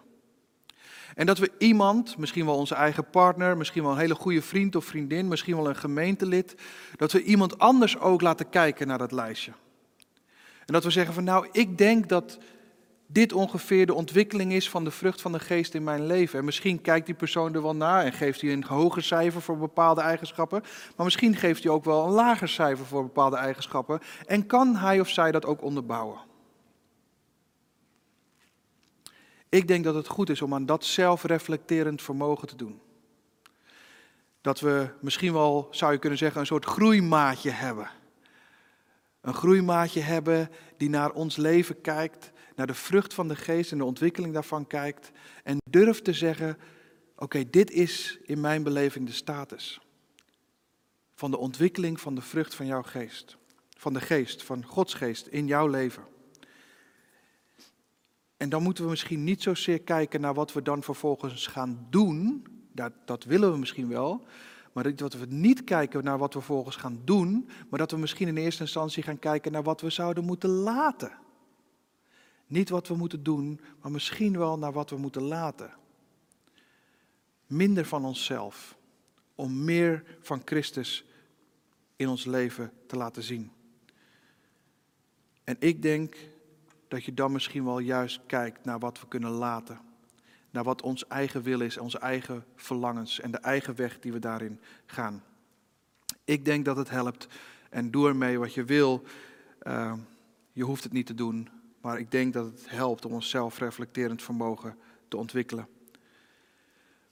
En 1.14 1.26
dat 1.26 1.38
we 1.38 1.50
iemand, 1.58 2.16
misschien 2.16 2.44
wel 2.44 2.56
onze 2.56 2.74
eigen 2.74 3.10
partner, 3.10 3.56
misschien 3.56 3.82
wel 3.82 3.92
een 3.92 3.98
hele 3.98 4.14
goede 4.14 4.42
vriend 4.42 4.76
of 4.76 4.84
vriendin, 4.84 5.28
misschien 5.28 5.56
wel 5.56 5.68
een 5.68 5.76
gemeentelid, 5.76 6.54
dat 6.96 7.12
we 7.12 7.22
iemand 7.22 7.58
anders 7.58 7.98
ook 7.98 8.20
laten 8.20 8.48
kijken 8.48 8.86
naar 8.86 8.98
dat 8.98 9.12
lijstje. 9.12 9.52
En 10.66 10.72
dat 10.72 10.84
we 10.84 10.90
zeggen 10.90 11.14
van 11.14 11.24
nou, 11.24 11.48
ik 11.52 11.78
denk 11.78 12.08
dat 12.08 12.38
dit 13.12 13.32
ongeveer 13.32 13.86
de 13.86 13.94
ontwikkeling 13.94 14.52
is 14.52 14.70
van 14.70 14.84
de 14.84 14.90
vrucht 14.90 15.20
van 15.20 15.32
de 15.32 15.40
geest 15.40 15.74
in 15.74 15.84
mijn 15.84 16.06
leven. 16.06 16.38
En 16.38 16.44
misschien 16.44 16.80
kijkt 16.80 17.06
die 17.06 17.14
persoon 17.14 17.54
er 17.54 17.62
wel 17.62 17.76
naar 17.76 18.04
en 18.04 18.12
geeft 18.12 18.40
hij 18.40 18.52
een 18.52 18.64
hoger 18.64 19.02
cijfer 19.02 19.42
voor 19.42 19.58
bepaalde 19.58 20.00
eigenschappen. 20.00 20.62
Maar 20.96 21.04
misschien 21.04 21.36
geeft 21.36 21.62
hij 21.62 21.72
ook 21.72 21.84
wel 21.84 22.04
een 22.04 22.12
lager 22.12 22.48
cijfer 22.48 22.86
voor 22.86 23.02
bepaalde 23.02 23.36
eigenschappen. 23.36 24.00
En 24.26 24.46
kan 24.46 24.76
hij 24.76 25.00
of 25.00 25.08
zij 25.08 25.32
dat 25.32 25.46
ook 25.46 25.62
onderbouwen? 25.62 26.20
Ik 29.48 29.68
denk 29.68 29.84
dat 29.84 29.94
het 29.94 30.08
goed 30.08 30.30
is 30.30 30.42
om 30.42 30.54
aan 30.54 30.66
dat 30.66 30.84
zelfreflecterend 30.84 32.02
vermogen 32.02 32.48
te 32.48 32.56
doen. 32.56 32.80
Dat 34.40 34.60
we 34.60 34.88
misschien 35.00 35.32
wel, 35.32 35.68
zou 35.70 35.92
je 35.92 35.98
kunnen 35.98 36.18
zeggen, 36.18 36.40
een 36.40 36.46
soort 36.46 36.64
groeimaatje 36.64 37.50
hebben. 37.50 37.90
Een 39.20 39.34
groeimaatje 39.34 40.00
hebben 40.00 40.50
die 40.76 40.88
naar 40.88 41.10
ons 41.10 41.36
leven 41.36 41.80
kijkt, 41.80 42.32
naar 42.56 42.66
de 42.66 42.74
vrucht 42.74 43.14
van 43.14 43.28
de 43.28 43.36
geest 43.36 43.72
en 43.72 43.78
de 43.78 43.84
ontwikkeling 43.84 44.32
daarvan 44.32 44.66
kijkt 44.66 45.10
en 45.44 45.56
durft 45.70 46.04
te 46.04 46.12
zeggen, 46.12 46.58
oké, 47.16 47.50
dit 47.50 47.70
is 47.70 48.18
in 48.22 48.40
mijn 48.40 48.62
beleving 48.62 49.06
de 49.06 49.12
status 49.12 49.80
van 51.22 51.30
de 51.30 51.38
ontwikkeling 51.38 52.00
van 52.00 52.14
de 52.14 52.20
vrucht 52.20 52.54
van 52.54 52.66
jouw 52.66 52.82
geest. 52.82 53.36
Van 53.76 53.92
de 53.92 54.00
geest, 54.00 54.42
van 54.42 54.64
Gods 54.64 54.94
geest 54.94 55.26
in 55.26 55.46
jouw 55.46 55.66
leven. 55.66 56.02
En 58.36 58.48
dan 58.48 58.62
moeten 58.62 58.84
we 58.84 58.90
misschien 58.90 59.24
niet 59.24 59.42
zozeer 59.42 59.80
kijken 59.80 60.20
naar 60.20 60.34
wat 60.34 60.52
we 60.52 60.62
dan 60.62 60.82
vervolgens 60.82 61.46
gaan 61.46 61.86
doen. 61.90 62.46
Dat, 62.72 62.92
dat 63.04 63.24
willen 63.24 63.52
we 63.52 63.58
misschien 63.58 63.88
wel. 63.88 64.24
Maar 64.72 64.94
dat 64.96 65.14
we 65.14 65.26
niet 65.28 65.64
kijken 65.64 66.04
naar 66.04 66.18
wat 66.18 66.34
we 66.34 66.38
vervolgens 66.40 66.76
gaan 66.76 67.00
doen. 67.04 67.48
Maar 67.68 67.78
dat 67.78 67.90
we 67.90 67.96
misschien 67.96 68.28
in 68.28 68.36
eerste 68.36 68.62
instantie 68.62 69.02
gaan 69.02 69.18
kijken 69.18 69.52
naar 69.52 69.62
wat 69.62 69.80
we 69.80 69.90
zouden 69.90 70.24
moeten 70.24 70.50
laten. 70.50 71.12
Niet 72.52 72.68
wat 72.68 72.88
we 72.88 72.94
moeten 72.94 73.22
doen, 73.22 73.60
maar 73.80 73.90
misschien 73.90 74.38
wel 74.38 74.58
naar 74.58 74.72
wat 74.72 74.90
we 74.90 74.96
moeten 74.96 75.22
laten. 75.22 75.70
Minder 77.46 77.84
van 77.84 78.04
onszelf. 78.04 78.76
Om 79.34 79.64
meer 79.64 80.04
van 80.20 80.42
Christus 80.44 81.04
in 81.96 82.08
ons 82.08 82.24
leven 82.24 82.72
te 82.86 82.96
laten 82.96 83.22
zien. 83.22 83.50
En 85.44 85.56
ik 85.58 85.82
denk 85.82 86.16
dat 86.88 87.04
je 87.04 87.14
dan 87.14 87.32
misschien 87.32 87.64
wel 87.64 87.78
juist 87.78 88.20
kijkt 88.26 88.64
naar 88.64 88.78
wat 88.78 89.00
we 89.00 89.08
kunnen 89.08 89.30
laten. 89.30 89.80
Naar 90.50 90.64
wat 90.64 90.82
ons 90.82 91.06
eigen 91.06 91.42
wil 91.42 91.60
is, 91.60 91.78
onze 91.78 91.98
eigen 91.98 92.44
verlangens 92.54 93.20
en 93.20 93.30
de 93.30 93.38
eigen 93.38 93.76
weg 93.76 94.00
die 94.00 94.12
we 94.12 94.18
daarin 94.18 94.60
gaan. 94.86 95.22
Ik 96.24 96.44
denk 96.44 96.64
dat 96.64 96.76
het 96.76 96.90
helpt 96.90 97.28
en 97.70 97.90
doe 97.90 98.08
ermee 98.08 98.38
wat 98.38 98.54
je 98.54 98.64
wil. 98.64 99.02
Uh, 99.62 99.94
je 100.52 100.62
hoeft 100.64 100.84
het 100.84 100.92
niet 100.92 101.06
te 101.06 101.14
doen, 101.14 101.48
maar 101.82 101.98
ik 101.98 102.10
denk 102.10 102.32
dat 102.32 102.44
het 102.44 102.70
helpt 102.70 103.04
om 103.04 103.12
ons 103.12 103.30
zelfreflecterend 103.30 104.22
vermogen 104.22 104.78
te 105.08 105.16
ontwikkelen. 105.16 105.68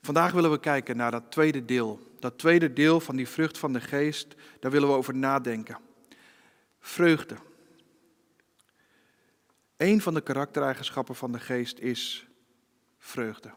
Vandaag 0.03 0.33
willen 0.33 0.51
we 0.51 0.61
kijken 0.61 0.97
naar 0.97 1.11
dat 1.11 1.31
tweede 1.31 1.65
deel. 1.65 2.01
Dat 2.19 2.39
tweede 2.39 2.73
deel 2.73 3.01
van 3.01 3.17
die 3.17 3.29
vrucht 3.29 3.59
van 3.59 3.73
de 3.73 3.81
geest, 3.81 4.35
daar 4.61 4.71
willen 4.71 4.89
we 4.89 4.95
over 4.95 5.15
nadenken. 5.17 5.79
Vreugde. 6.81 7.37
Een 9.77 10.01
van 10.01 10.15
de 10.15 10.21
karaktereigenschappen 10.21 11.15
van 11.15 11.33
de 11.33 11.41
geest 11.41 11.79
is 11.79 12.27
vreugde. 12.99 13.51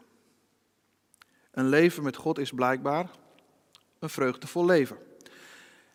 Een 1.50 1.68
leven 1.68 2.02
met 2.02 2.16
God 2.16 2.38
is 2.38 2.52
blijkbaar 2.52 3.10
een 3.98 4.10
vreugdevol 4.10 4.64
leven. 4.64 4.96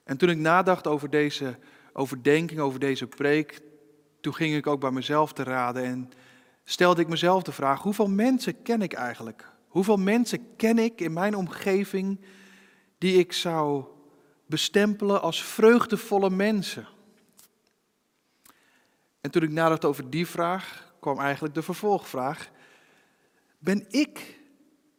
En 0.04 0.18
toen 0.18 0.30
ik 0.30 0.38
nadacht 0.38 0.88
over 0.88 1.10
deze 1.10 1.58
overdenking, 1.94 2.60
over 2.60 2.80
deze 2.80 3.08
preek, 3.08 3.62
toen 4.22 4.36
ging 4.36 4.56
ik 4.56 4.68
ook 4.68 4.80
bij 4.80 4.92
mezelf 4.92 5.34
te 5.34 5.44
raden 5.44 5.84
en 5.84 6.12
stelde 6.64 7.02
ik 7.02 7.08
mezelf 7.08 7.44
de 7.44 7.52
vraag: 7.52 7.82
hoeveel 7.82 8.10
mensen 8.10 8.62
ken 8.62 8.82
ik 8.82 8.94
eigenlijk? 8.94 9.52
Hoeveel 9.68 9.98
mensen 9.98 10.56
ken 10.56 10.78
ik 10.78 11.02
in 11.02 11.14
mijn 11.14 11.36
omgeving 11.36 12.20
die 12.98 13.18
ik 13.20 13.34
zou 13.34 13.86
bestempelen 14.46 15.22
als 15.22 15.44
vreugdevolle 15.44 16.30
mensen? 16.30 16.88
En 19.22 19.32
toen 19.32 19.44
ik 19.44 19.52
nadacht 19.52 19.86
over 19.86 20.10
die 20.10 20.28
vraag, 20.28 20.94
kwam 21.00 21.20
eigenlijk 21.20 21.54
de 21.54 21.62
vervolgvraag: 21.62 22.50
Ben 23.58 23.86
ik 23.90 24.40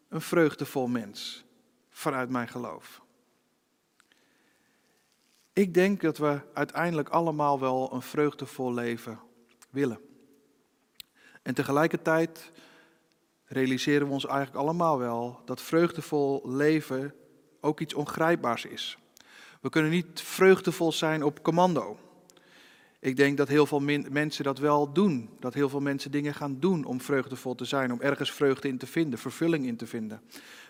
een 0.09 0.21
vreugdevol 0.21 0.87
mens 0.87 1.45
vanuit 1.91 2.31
mijn 2.31 2.49
geloof? 2.49 3.03
Ik 5.53 5.75
denk 5.75 6.01
dat 6.01 6.19
we 6.19 6.41
uiteindelijk 6.55 7.09
allemaal 7.09 7.61
wel 7.61 7.95
een 7.95 8.03
vreugdevol 8.03 8.75
leven 8.75 9.21
willen. 9.71 10.01
En 11.43 11.55
tegelijkertijd 11.55 12.53
realiseren 13.45 14.07
we 14.07 14.13
ons 14.13 14.27
eigenlijk 14.27 14.57
allemaal 14.57 14.99
wel 14.99 15.41
dat 15.45 15.63
vreugdevol 15.63 16.43
leven 16.45 17.15
ook 17.61 17.81
iets 17.81 17.95
ongrijpbaars 17.95 18.65
is. 18.65 18.99
We 19.61 19.69
kunnen 19.69 19.91
niet 19.91 20.21
vreugdevol 20.21 20.93
zijn 20.93 21.23
op 21.23 21.43
commando. 21.43 21.99
Ik 23.01 23.17
denk 23.17 23.37
dat 23.37 23.49
heel 23.49 23.67
veel 23.67 23.81
mensen 24.11 24.45
dat 24.45 24.59
wel 24.59 24.93
doen. 24.93 25.31
Dat 25.39 25.55
heel 25.55 25.69
veel 25.69 25.81
mensen 25.81 26.11
dingen 26.11 26.35
gaan 26.35 26.61
doen 26.61 26.85
om 26.85 27.01
vreugdevol 27.01 27.55
te 27.55 27.65
zijn, 27.65 27.93
om 27.93 28.01
ergens 28.01 28.33
vreugde 28.33 28.69
in 28.69 28.79
te 28.79 28.87
vinden, 28.87 29.19
vervulling 29.19 29.67
in 29.67 29.77
te 29.77 29.87
vinden. 29.87 30.23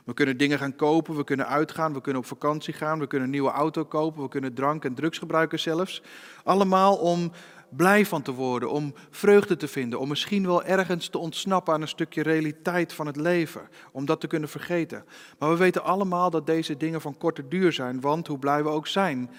We 0.05 0.15
kunnen 0.15 0.37
dingen 0.37 0.59
gaan 0.59 0.77
kopen, 0.77 1.17
we 1.17 1.25
kunnen 1.25 1.47
uitgaan, 1.47 1.93
we 1.93 2.01
kunnen 2.01 2.23
op 2.23 2.29
vakantie 2.29 2.75
gaan, 2.75 2.99
we 2.99 3.07
kunnen 3.07 3.29
een 3.29 3.35
nieuwe 3.35 3.51
auto 3.51 3.85
kopen, 3.85 4.23
we 4.23 4.29
kunnen 4.29 4.55
drank 4.55 4.85
en 4.85 4.95
drugs 4.95 5.19
gebruiken 5.19 5.61
zelfs. 5.61 6.03
Allemaal 6.45 6.97
om 6.97 7.33
blij 7.71 8.07
van 8.07 8.23
te 8.23 8.33
worden, 8.33 8.71
om 8.71 8.95
vreugde 9.11 9.57
te 9.57 9.69
vinden, 9.69 9.99
om 9.99 10.09
misschien 10.09 10.47
wel 10.47 10.65
ergens 10.65 11.09
te 11.09 11.19
ontsnappen 11.19 11.75
aan 11.75 11.83
een 11.83 11.89
stukje 11.89 12.23
realiteit 12.23 12.93
van 12.93 13.07
het 13.07 13.17
leven, 13.17 13.69
om 13.93 14.05
dat 14.05 14.21
te 14.21 14.27
kunnen 14.27 14.49
vergeten. 14.49 15.05
Maar 15.39 15.51
we 15.51 15.57
weten 15.57 15.83
allemaal 15.83 16.31
dat 16.31 16.47
deze 16.47 16.77
dingen 16.77 17.01
van 17.01 17.19
korte 17.19 17.49
duur 17.49 17.73
zijn, 17.73 18.01
want 18.01 18.27
hoe 18.27 18.39
blij 18.39 18.63
we 18.63 18.69
ook 18.69 18.87
zijn 18.87 19.31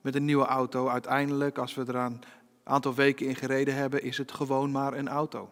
met 0.00 0.14
een 0.14 0.24
nieuwe 0.24 0.46
auto, 0.46 0.88
uiteindelijk 0.88 1.58
als 1.58 1.74
we 1.74 1.84
er 1.84 1.94
een 1.94 2.22
aantal 2.64 2.94
weken 2.94 3.26
in 3.26 3.36
gereden 3.36 3.74
hebben, 3.74 4.02
is 4.02 4.18
het 4.18 4.32
gewoon 4.32 4.70
maar 4.70 4.92
een 4.92 5.08
auto. 5.08 5.50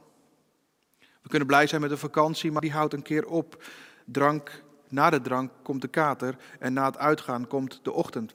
We 0.98 1.28
kunnen 1.28 1.48
blij 1.48 1.66
zijn 1.66 1.80
met 1.80 1.90
een 1.90 1.98
vakantie, 1.98 2.52
maar 2.52 2.60
die 2.60 2.72
houdt 2.72 2.92
een 2.92 3.02
keer 3.02 3.26
op. 3.26 3.62
Drank, 4.06 4.62
na 4.88 5.10
de 5.10 5.20
drank 5.20 5.52
komt 5.62 5.80
de 5.80 5.88
kater 5.88 6.36
en 6.58 6.72
na 6.72 6.84
het 6.84 6.98
uitgaan 6.98 7.46
komt 7.46 7.80
de 7.82 7.92
ochtend. 7.92 8.34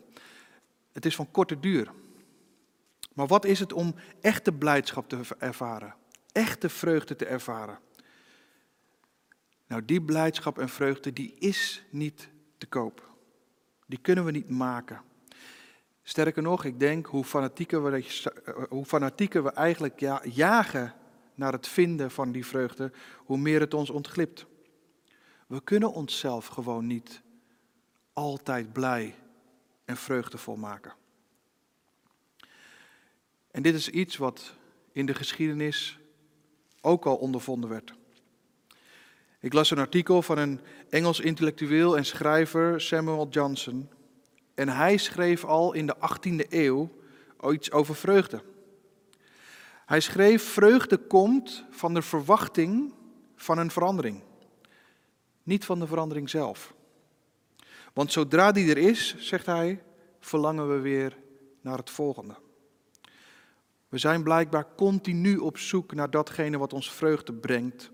Het 0.92 1.06
is 1.06 1.16
van 1.16 1.32
korte 1.32 1.60
duur. 1.60 1.92
Maar 3.14 3.28
wat 3.28 3.46
is 3.46 3.60
het 3.60 3.74
om 3.74 3.96
echte 4.22 4.52
blijdschap 4.52 5.10
te 5.10 5.20
ervaren? 5.38 5.96
Echte 6.32 6.70
vreugde 6.70 7.16
te 7.16 7.26
ervaren? 7.26 7.80
Nou, 9.68 9.86
die 9.86 10.02
blijdschap 10.02 10.60
en 10.60 10.70
vreugde, 10.70 11.14
die 11.14 11.36
is 11.40 11.84
niet 11.90 12.30
te 12.58 12.66
koop. 12.66 13.10
Die 13.86 14.00
kunnen 14.02 14.26
we 14.26 14.32
niet 14.32 14.50
maken. 14.50 15.02
Sterker 16.04 16.44
nog, 16.44 16.64
ik 16.64 16.80
denk 16.80 17.06
hoe 17.06 17.24
fanatieker 17.24 17.84
we, 17.84 18.04
hoe 18.70 18.86
fanatieker 18.86 19.44
we 19.44 19.52
eigenlijk 19.52 20.00
jagen 20.24 20.94
naar 21.36 21.52
het 21.52 21.68
vinden 21.68 22.12
van 22.12 22.32
die 22.32 22.46
vreugde, 22.46 22.92
hoe 23.18 23.38
meer 23.38 23.60
het 23.60 23.74
ons 23.74 23.90
ontglipt. 23.90 24.46
We 25.52 25.62
kunnen 25.64 25.92
onszelf 25.94 26.48
gewoon 26.48 26.88
niet 26.88 27.22
altijd 28.14 28.74
blij 28.74 29.16
en 29.86 29.98
vreugdevol 29.98 30.56
maken. 30.56 30.94
En 33.52 33.62
dit 33.62 33.76
is 33.76 33.90
iets 33.90 34.18
wat 34.18 34.54
in 34.92 35.06
de 35.06 35.14
geschiedenis 35.14 36.00
ook 36.82 37.06
al 37.06 37.16
ondervonden 37.16 37.70
werd. 37.70 37.94
Ik 39.40 39.54
las 39.54 39.72
een 39.72 39.78
artikel 39.78 40.22
van 40.22 40.38
een 40.38 40.60
Engels 40.90 41.20
intellectueel 41.20 41.98
en 41.98 42.06
schrijver 42.06 42.82
Samuel 42.82 43.28
Johnson. 43.30 43.90
En 44.54 44.70
hij 44.70 44.98
schreef 44.98 45.46
al 45.46 45.74
in 45.74 45.88
de 45.88 45.96
18e 45.96 46.50
eeuw 46.50 46.92
iets 47.52 47.72
over 47.72 47.96
vreugde. 47.96 48.44
Hij 49.86 50.00
schreef: 50.00 50.44
Vreugde 50.44 50.98
komt 50.98 51.66
van 51.70 51.94
de 51.94 52.02
verwachting 52.02 52.94
van 53.36 53.58
een 53.58 53.72
verandering, 53.72 54.24
niet 55.44 55.66
van 55.66 55.80
de 55.80 55.88
verandering 55.88 56.30
zelf. 56.30 56.74
Want 57.94 58.12
zodra 58.12 58.52
die 58.52 58.70
er 58.70 58.78
is, 58.78 59.16
zegt 59.18 59.46
hij, 59.46 59.84
verlangen 60.20 60.70
we 60.70 60.80
weer 60.80 61.18
naar 61.62 61.78
het 61.78 61.90
volgende. 61.90 62.36
We 63.90 63.98
zijn 63.98 64.24
blijkbaar 64.24 64.76
continu 64.76 65.38
op 65.38 65.58
zoek 65.58 65.94
naar 65.94 66.10
datgene 66.10 66.58
wat 66.58 66.74
ons 66.74 66.92
vreugde 66.92 67.34
brengt, 67.34 67.92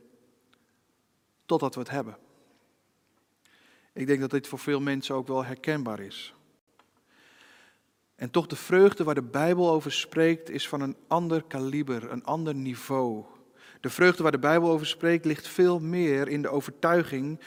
totdat 1.45 1.73
we 1.73 1.79
het 1.79 1.89
hebben. 1.89 2.17
Ik 3.93 4.07
denk 4.07 4.19
dat 4.19 4.29
dit 4.29 4.47
voor 4.47 4.59
veel 4.59 4.79
mensen 4.81 5.15
ook 5.15 5.27
wel 5.27 5.45
herkenbaar 5.45 5.99
is. 5.99 6.33
En 8.15 8.31
toch 8.31 8.47
de 8.47 8.55
vreugde 8.55 9.03
waar 9.03 9.15
de 9.15 9.23
Bijbel 9.23 9.69
over 9.69 9.91
spreekt, 9.91 10.49
is 10.49 10.67
van 10.67 10.81
een 10.81 10.95
ander 11.07 11.43
kaliber, 11.43 12.11
een 12.11 12.23
ander 12.23 12.55
niveau. 12.55 13.25
De 13.87 13.93
vreugde 13.93 14.23
waar 14.23 14.31
de 14.31 14.39
Bijbel 14.39 14.69
over 14.69 14.87
spreekt, 14.87 15.25
ligt 15.25 15.47
veel 15.47 15.79
meer 15.79 16.27
in 16.27 16.41
de 16.41 16.49
overtuiging 16.49 17.39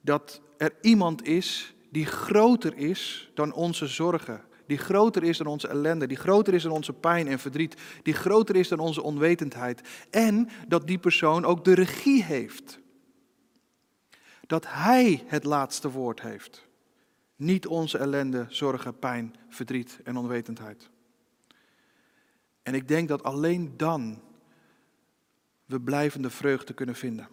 dat 0.00 0.40
er 0.56 0.72
iemand 0.80 1.24
is 1.26 1.74
die 1.90 2.06
groter 2.06 2.76
is 2.76 3.30
dan 3.34 3.52
onze 3.52 3.86
zorgen, 3.86 4.44
die 4.66 4.78
groter 4.78 5.22
is 5.22 5.38
dan 5.38 5.46
onze 5.46 5.68
ellende, 5.68 6.06
die 6.06 6.16
groter 6.16 6.54
is 6.54 6.62
dan 6.62 6.72
onze 6.72 6.92
pijn 6.92 7.28
en 7.28 7.38
verdriet, 7.38 7.76
die 8.02 8.14
groter 8.14 8.56
is 8.56 8.68
dan 8.68 8.78
onze 8.78 9.02
onwetendheid. 9.02 9.80
En 10.10 10.48
dat 10.68 10.86
die 10.86 10.98
persoon 10.98 11.44
ook 11.44 11.64
de 11.64 11.74
regie 11.74 12.22
heeft. 12.22 12.78
Dat 14.46 14.64
Hij 14.68 15.24
het 15.26 15.44
laatste 15.44 15.90
woord 15.90 16.20
heeft. 16.20 16.66
Niet 17.36 17.66
onze 17.66 17.98
ellende, 17.98 18.46
zorgen, 18.48 18.98
pijn, 18.98 19.34
verdriet 19.48 20.00
en 20.04 20.16
onwetendheid. 20.16 20.90
En 22.62 22.74
ik 22.74 22.88
denk 22.88 23.08
dat 23.08 23.22
alleen 23.22 23.74
dan 23.76 24.20
we 25.66 25.80
blijvende 25.80 26.30
vreugde 26.30 26.74
kunnen 26.74 26.94
vinden. 26.94 27.28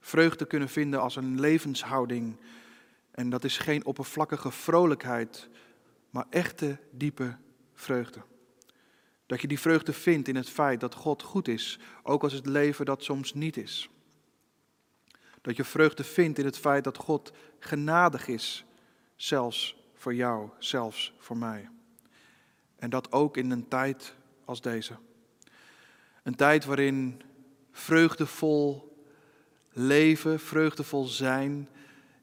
Vreugde 0.00 0.46
kunnen 0.46 0.68
vinden 0.68 1.00
als 1.00 1.16
een 1.16 1.40
levenshouding. 1.40 2.36
En 3.10 3.30
dat 3.30 3.44
is 3.44 3.58
geen 3.58 3.84
oppervlakkige 3.84 4.50
vrolijkheid, 4.50 5.48
maar 6.10 6.26
echte 6.30 6.78
diepe 6.90 7.36
vreugde. 7.74 8.22
Dat 9.26 9.40
je 9.40 9.48
die 9.48 9.60
vreugde 9.60 9.92
vindt 9.92 10.28
in 10.28 10.36
het 10.36 10.48
feit 10.48 10.80
dat 10.80 10.94
God 10.94 11.22
goed 11.22 11.48
is, 11.48 11.78
ook 12.02 12.22
als 12.22 12.32
het 12.32 12.46
leven 12.46 12.84
dat 12.84 13.04
soms 13.04 13.34
niet 13.34 13.56
is. 13.56 13.90
Dat 15.40 15.56
je 15.56 15.64
vreugde 15.64 16.04
vindt 16.04 16.38
in 16.38 16.44
het 16.44 16.58
feit 16.58 16.84
dat 16.84 16.96
God 16.96 17.32
genadig 17.58 18.28
is, 18.28 18.64
zelfs 19.16 19.76
voor 19.94 20.14
jou, 20.14 20.50
zelfs 20.58 21.14
voor 21.18 21.36
mij. 21.36 21.68
En 22.76 22.90
dat 22.90 23.12
ook 23.12 23.36
in 23.36 23.50
een 23.50 23.68
tijd 23.68 24.14
als 24.44 24.60
deze. 24.60 24.96
Een 26.22 26.34
tijd 26.34 26.64
waarin 26.64 27.22
vreugdevol 27.70 28.96
leven, 29.72 30.40
vreugdevol 30.40 31.04
zijn, 31.04 31.68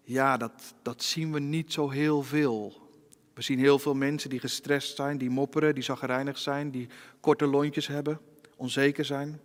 ja, 0.03 0.37
dat, 0.37 0.73
dat 0.81 1.03
zien 1.03 1.31
we 1.31 1.39
niet 1.39 1.73
zo 1.73 1.89
heel 1.89 2.23
veel. 2.23 2.87
We 3.33 3.41
zien 3.41 3.59
heel 3.59 3.79
veel 3.79 3.95
mensen 3.95 4.29
die 4.29 4.39
gestrest 4.39 4.95
zijn, 4.95 5.17
die 5.17 5.29
mopperen, 5.29 5.73
die 5.73 5.83
zagrijnig 5.83 6.37
zijn, 6.37 6.71
die 6.71 6.89
korte 7.19 7.47
lontjes 7.47 7.87
hebben, 7.87 8.19
onzeker 8.55 9.05
zijn. 9.05 9.41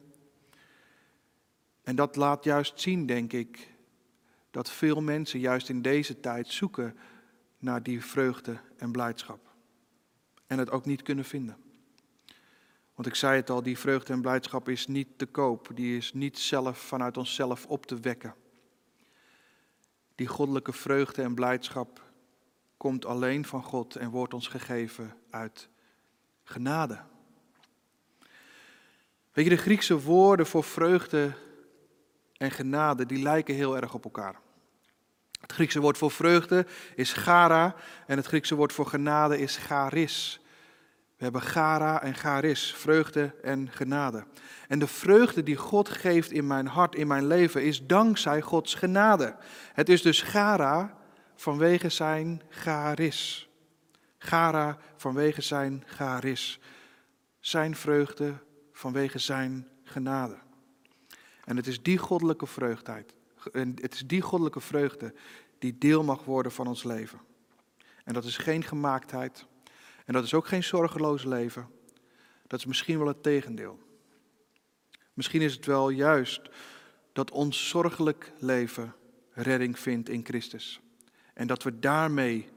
En 1.83 1.97
dat 1.97 2.17
laat 2.17 2.45
juist 2.45 2.81
zien, 2.81 3.07
denk 3.07 3.33
ik, 3.33 3.73
dat 4.51 4.71
veel 4.71 5.01
mensen 5.01 5.41
juist 5.41 5.69
in 5.69 5.83
deze 5.83 6.21
tijd 6.21 6.49
zoeken 6.49 6.97
naar 7.59 7.83
die 7.83 8.05
vreugde 8.05 8.61
en 8.77 8.93
blijdschap. 8.93 9.53
En 10.47 10.59
het 10.59 10.71
ook 10.71 10.85
niet 10.85 11.03
kunnen 11.03 11.25
vinden. 11.25 11.64
Want 12.95 13.09
ik 13.09 13.15
zei 13.15 13.37
het 13.37 13.51
al, 13.51 13.63
die 13.63 13.79
vreugde 13.79 14.13
en 14.13 14.21
blijdschap 14.21 14.69
is 14.69 14.87
niet 14.87 15.09
te 15.17 15.27
koop. 15.27 15.71
Die 15.75 15.97
is 15.97 16.13
niet 16.13 16.39
zelf 16.39 16.79
vanuit 16.79 17.17
onszelf 17.17 17.67
op 17.67 17.87
te 17.87 18.01
wekken. 18.01 18.35
Die 20.15 20.27
goddelijke 20.27 20.73
vreugde 20.73 21.23
en 21.23 21.35
blijdschap 21.35 22.03
komt 22.77 23.07
alleen 23.07 23.45
van 23.45 23.63
God 23.63 23.97
en 23.97 24.11
wordt 24.11 24.35
ons 24.35 24.49
gegeven 24.49 25.17
uit 25.31 25.69
genade. 26.45 27.01
Weet 29.33 29.45
je, 29.45 29.51
de 29.51 29.57
Griekse 29.57 30.01
woorden 30.01 30.47
voor 30.47 30.65
vreugde 30.65 31.35
en 32.37 32.51
genade, 32.51 33.07
die 33.07 33.23
lijken 33.23 33.55
heel 33.55 33.77
erg 33.77 33.95
op 33.95 34.05
elkaar. 34.05 34.41
Het 35.41 35.53
Griekse 35.53 35.81
woord 35.81 35.99
voor 35.99 36.11
vreugde 36.11 36.67
is 36.95 37.13
gara 37.13 37.75
en 38.07 38.17
het 38.17 38.27
Griekse 38.27 38.55
woord 38.55 38.73
voor 38.73 38.87
genade 38.87 39.39
is 39.39 39.57
charis. 39.57 40.44
We 41.25 41.31
hebben 41.31 41.51
gara 41.51 42.03
en 42.03 42.15
charis, 42.15 42.75
vreugde 42.75 43.35
en 43.43 43.71
genade. 43.71 44.25
En 44.69 44.79
de 44.79 44.87
vreugde 44.87 45.43
die 45.43 45.57
God 45.57 45.89
geeft 45.89 46.31
in 46.31 46.47
mijn 46.47 46.67
hart, 46.67 46.95
in 46.95 47.07
mijn 47.07 47.27
leven, 47.27 47.63
is 47.63 47.87
dankzij 47.87 48.41
Gods 48.41 48.75
genade. 48.75 49.37
Het 49.73 49.89
is 49.89 50.03
dus 50.03 50.23
gara 50.23 50.99
vanwege 51.35 51.89
zijn 51.89 52.43
charis. 52.49 53.49
Gara 54.19 54.79
vanwege 54.97 55.43
zijn 55.43 55.83
charis. 55.87 56.61
Zijn 57.41 57.77
vreugde 57.77 58.35
vanwege 58.73 59.19
zijn 59.19 59.69
genade. 59.85 60.37
En 61.45 61.57
het 61.57 61.67
is 61.67 61.83
die 61.83 61.99
goddelijke 61.99 62.47
vreugdheid, 62.47 63.15
het 63.53 63.95
is 63.95 64.03
die 64.07 64.21
goddelijke 64.21 64.61
vreugde 64.61 65.15
die 65.59 65.79
deel 65.79 66.03
mag 66.03 66.25
worden 66.25 66.53
van 66.53 66.67
ons 66.67 66.83
leven. 66.83 67.21
En 68.05 68.15
dat 68.15 68.25
is 68.25 68.37
geen 68.37 68.63
gemaaktheid. 68.63 69.47
En 70.05 70.13
dat 70.13 70.25
is 70.25 70.35
ook 70.35 70.47
geen 70.47 70.65
zorgeloos 70.65 71.25
leven. 71.25 71.69
Dat 72.47 72.59
is 72.59 72.67
misschien 72.67 72.99
wel 72.99 73.07
het 73.07 73.23
tegendeel. 73.23 73.79
Misschien 75.13 75.43
is 75.43 75.55
het 75.55 75.67
wel 75.67 75.89
juist 75.89 76.41
dat 77.13 77.31
ons 77.31 77.69
zorgelijk 77.69 78.33
leven 78.39 78.95
redding 79.31 79.79
vindt 79.79 80.09
in 80.09 80.25
Christus. 80.25 80.81
En 81.35 81.47
dat 81.47 81.63
we 81.63 81.79
daarmee 81.79 82.49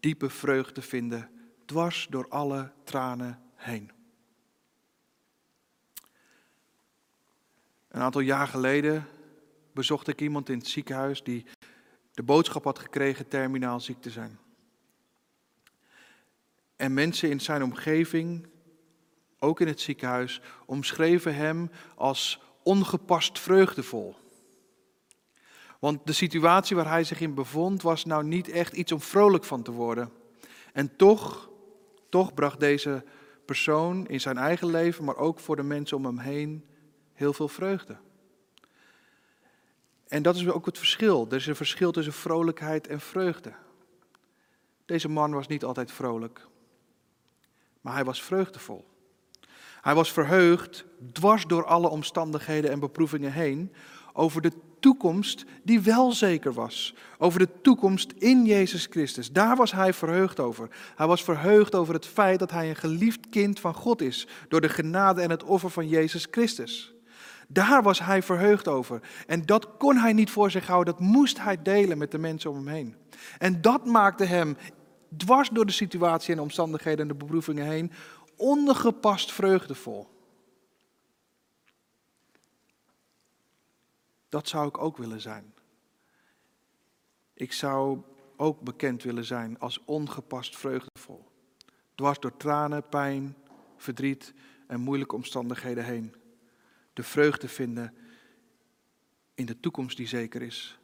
diepe 0.00 0.30
vreugde 0.30 0.82
vinden, 0.82 1.30
dwars 1.64 2.06
door 2.10 2.28
alle 2.28 2.72
tranen 2.84 3.42
heen. 3.54 3.90
Een 7.88 8.00
aantal 8.00 8.20
jaar 8.20 8.48
geleden 8.48 9.06
bezocht 9.72 10.08
ik 10.08 10.20
iemand 10.20 10.48
in 10.48 10.58
het 10.58 10.66
ziekenhuis 10.66 11.22
die 11.22 11.46
de 12.12 12.22
boodschap 12.22 12.64
had 12.64 12.78
gekregen 12.78 13.28
terminaal 13.28 13.80
ziek 13.80 14.00
te 14.00 14.10
zijn. 14.10 14.38
En 16.82 16.94
mensen 16.94 17.30
in 17.30 17.40
zijn 17.40 17.62
omgeving, 17.62 18.46
ook 19.38 19.60
in 19.60 19.66
het 19.66 19.80
ziekenhuis, 19.80 20.40
omschreven 20.66 21.34
hem 21.34 21.70
als 21.96 22.42
ongepast 22.62 23.38
vreugdevol. 23.38 24.16
Want 25.80 26.06
de 26.06 26.12
situatie 26.12 26.76
waar 26.76 26.88
hij 26.88 27.04
zich 27.04 27.20
in 27.20 27.34
bevond 27.34 27.82
was 27.82 28.04
nou 28.04 28.24
niet 28.24 28.48
echt 28.48 28.72
iets 28.72 28.92
om 28.92 29.00
vrolijk 29.00 29.44
van 29.44 29.62
te 29.62 29.70
worden. 29.70 30.10
En 30.72 30.96
toch, 30.96 31.50
toch 32.08 32.34
bracht 32.34 32.60
deze 32.60 33.04
persoon 33.44 34.06
in 34.06 34.20
zijn 34.20 34.38
eigen 34.38 34.70
leven, 34.70 35.04
maar 35.04 35.16
ook 35.16 35.40
voor 35.40 35.56
de 35.56 35.62
mensen 35.62 35.96
om 35.96 36.04
hem 36.04 36.18
heen, 36.18 36.64
heel 37.12 37.32
veel 37.32 37.48
vreugde. 37.48 37.96
En 40.08 40.22
dat 40.22 40.36
is 40.36 40.48
ook 40.48 40.66
het 40.66 40.78
verschil. 40.78 41.26
Er 41.30 41.36
is 41.36 41.46
een 41.46 41.56
verschil 41.56 41.92
tussen 41.92 42.12
vrolijkheid 42.12 42.86
en 42.86 43.00
vreugde. 43.00 43.52
Deze 44.84 45.08
man 45.08 45.32
was 45.32 45.46
niet 45.46 45.64
altijd 45.64 45.92
vrolijk, 45.92 46.50
maar 47.82 47.94
hij 47.94 48.04
was 48.04 48.22
vreugdevol. 48.22 48.90
Hij 49.80 49.94
was 49.94 50.12
verheugd, 50.12 50.84
dwars 51.12 51.46
door 51.46 51.64
alle 51.64 51.88
omstandigheden 51.88 52.70
en 52.70 52.80
beproevingen 52.80 53.32
heen, 53.32 53.72
over 54.12 54.42
de 54.42 54.52
toekomst 54.80 55.44
die 55.62 55.80
wel 55.80 56.12
zeker 56.12 56.52
was. 56.52 56.94
Over 57.18 57.38
de 57.38 57.48
toekomst 57.62 58.12
in 58.18 58.44
Jezus 58.44 58.86
Christus. 58.90 59.32
Daar 59.32 59.56
was 59.56 59.72
hij 59.72 59.92
verheugd 59.92 60.40
over. 60.40 60.68
Hij 60.96 61.06
was 61.06 61.24
verheugd 61.24 61.74
over 61.74 61.94
het 61.94 62.06
feit 62.06 62.38
dat 62.38 62.50
hij 62.50 62.68
een 62.68 62.76
geliefd 62.76 63.28
kind 63.28 63.60
van 63.60 63.74
God 63.74 64.00
is. 64.02 64.26
Door 64.48 64.60
de 64.60 64.68
genade 64.68 65.20
en 65.20 65.30
het 65.30 65.44
offer 65.44 65.70
van 65.70 65.88
Jezus 65.88 66.26
Christus. 66.30 66.94
Daar 67.48 67.82
was 67.82 68.00
hij 68.00 68.22
verheugd 68.22 68.68
over. 68.68 69.00
En 69.26 69.46
dat 69.46 69.76
kon 69.76 69.96
hij 69.96 70.12
niet 70.12 70.30
voor 70.30 70.50
zich 70.50 70.66
houden. 70.66 70.94
Dat 70.94 71.02
moest 71.02 71.40
hij 71.40 71.62
delen 71.62 71.98
met 71.98 72.10
de 72.10 72.18
mensen 72.18 72.50
om 72.50 72.56
hem 72.56 72.66
heen. 72.66 72.96
En 73.38 73.60
dat 73.60 73.86
maakte 73.86 74.24
hem, 74.24 74.56
dwars 75.16 75.48
door 75.48 75.66
de 75.66 75.72
situatie 75.72 76.34
en 76.34 76.40
omstandigheden 76.40 77.00
en 77.00 77.08
de 77.08 77.14
beproevingen 77.14 77.66
heen, 77.66 77.92
ongepast 78.36 79.32
vreugdevol. 79.32 80.08
Dat 84.28 84.48
zou 84.48 84.68
ik 84.68 84.78
ook 84.78 84.96
willen 84.96 85.20
zijn. 85.20 85.54
Ik 87.34 87.52
zou 87.52 88.02
ook 88.36 88.60
bekend 88.60 89.02
willen 89.02 89.24
zijn 89.24 89.58
als 89.58 89.84
ongepast 89.84 90.56
vreugdevol. 90.56 91.28
Dwars 91.94 92.18
door 92.18 92.36
tranen, 92.36 92.88
pijn, 92.88 93.36
verdriet 93.76 94.34
en 94.66 94.80
moeilijke 94.80 95.14
omstandigheden 95.14 95.84
heen. 95.84 96.14
De 96.92 97.02
vreugde 97.02 97.48
vinden 97.48 97.94
in 99.34 99.46
de 99.46 99.60
toekomst 99.60 99.96
die 99.96 100.06
zeker 100.06 100.42
is. 100.42 100.78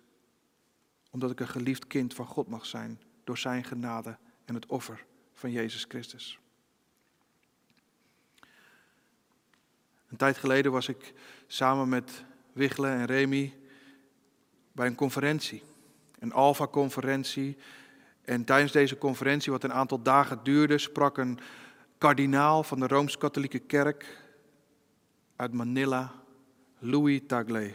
Omdat 1.10 1.30
ik 1.30 1.40
een 1.40 1.48
geliefd 1.48 1.86
kind 1.86 2.14
van 2.14 2.26
God 2.26 2.48
mag 2.48 2.66
zijn 2.66 3.00
door 3.28 3.38
zijn 3.38 3.64
genade 3.64 4.16
en 4.44 4.54
het 4.54 4.66
offer 4.66 5.04
van 5.34 5.50
Jezus 5.50 5.84
Christus. 5.88 6.38
Een 10.08 10.16
tijd 10.16 10.36
geleden 10.36 10.72
was 10.72 10.88
ik 10.88 11.12
samen 11.46 11.88
met 11.88 12.24
Wichelen 12.52 12.92
en 12.92 13.04
Remy 13.04 13.54
bij 14.72 14.86
een 14.86 14.94
conferentie, 14.94 15.62
een 16.18 16.32
Alpha-conferentie. 16.32 17.56
En 18.22 18.44
tijdens 18.44 18.72
deze 18.72 18.98
conferentie, 18.98 19.52
wat 19.52 19.64
een 19.64 19.72
aantal 19.72 20.02
dagen 20.02 20.40
duurde, 20.42 20.78
sprak 20.78 21.18
een 21.18 21.38
kardinaal 21.98 22.62
van 22.62 22.80
de 22.80 22.86
Rooms-Katholieke 22.86 23.58
Kerk 23.58 24.22
uit 25.36 25.52
Manila, 25.52 26.12
Louis 26.78 27.20
Tagle. 27.26 27.74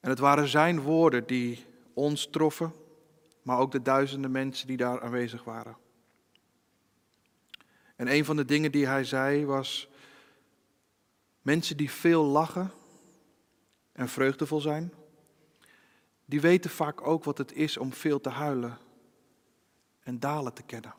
En 0.00 0.10
het 0.10 0.18
waren 0.18 0.48
zijn 0.48 0.80
woorden 0.80 1.26
die 1.26 1.70
ons 1.94 2.30
troffen, 2.30 2.72
maar 3.42 3.58
ook 3.58 3.72
de 3.72 3.82
duizenden 3.82 4.30
mensen 4.30 4.66
die 4.66 4.76
daar 4.76 5.00
aanwezig 5.00 5.44
waren. 5.44 5.76
En 7.96 8.12
een 8.12 8.24
van 8.24 8.36
de 8.36 8.44
dingen 8.44 8.72
die 8.72 8.86
hij 8.86 9.04
zei 9.04 9.46
was: 9.46 9.88
Mensen 11.42 11.76
die 11.76 11.90
veel 11.90 12.24
lachen 12.24 12.70
en 13.92 14.08
vreugdevol 14.08 14.60
zijn, 14.60 14.92
die 16.24 16.40
weten 16.40 16.70
vaak 16.70 17.06
ook 17.06 17.24
wat 17.24 17.38
het 17.38 17.52
is 17.52 17.76
om 17.76 17.92
veel 17.92 18.20
te 18.20 18.30
huilen 18.30 18.78
en 20.02 20.18
dalen 20.18 20.54
te 20.54 20.62
kennen. 20.62 20.94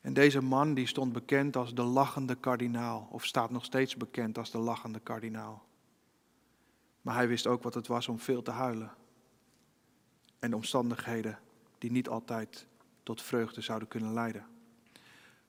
En 0.00 0.14
deze 0.14 0.42
man 0.42 0.74
die 0.74 0.86
stond 0.86 1.12
bekend 1.12 1.56
als 1.56 1.74
de 1.74 1.82
lachende 1.82 2.34
kardinaal, 2.34 3.08
of 3.10 3.24
staat 3.24 3.50
nog 3.50 3.64
steeds 3.64 3.96
bekend 3.96 4.38
als 4.38 4.50
de 4.50 4.58
lachende 4.58 5.00
kardinaal. 5.00 5.67
Maar 7.08 7.16
hij 7.16 7.28
wist 7.28 7.46
ook 7.46 7.62
wat 7.62 7.74
het 7.74 7.86
was 7.86 8.08
om 8.08 8.18
veel 8.18 8.42
te 8.42 8.50
huilen. 8.50 8.90
En 10.38 10.50
de 10.50 10.56
omstandigheden 10.56 11.38
die 11.78 11.90
niet 11.90 12.08
altijd 12.08 12.66
tot 13.02 13.22
vreugde 13.22 13.60
zouden 13.60 13.88
kunnen 13.88 14.12
leiden. 14.12 14.46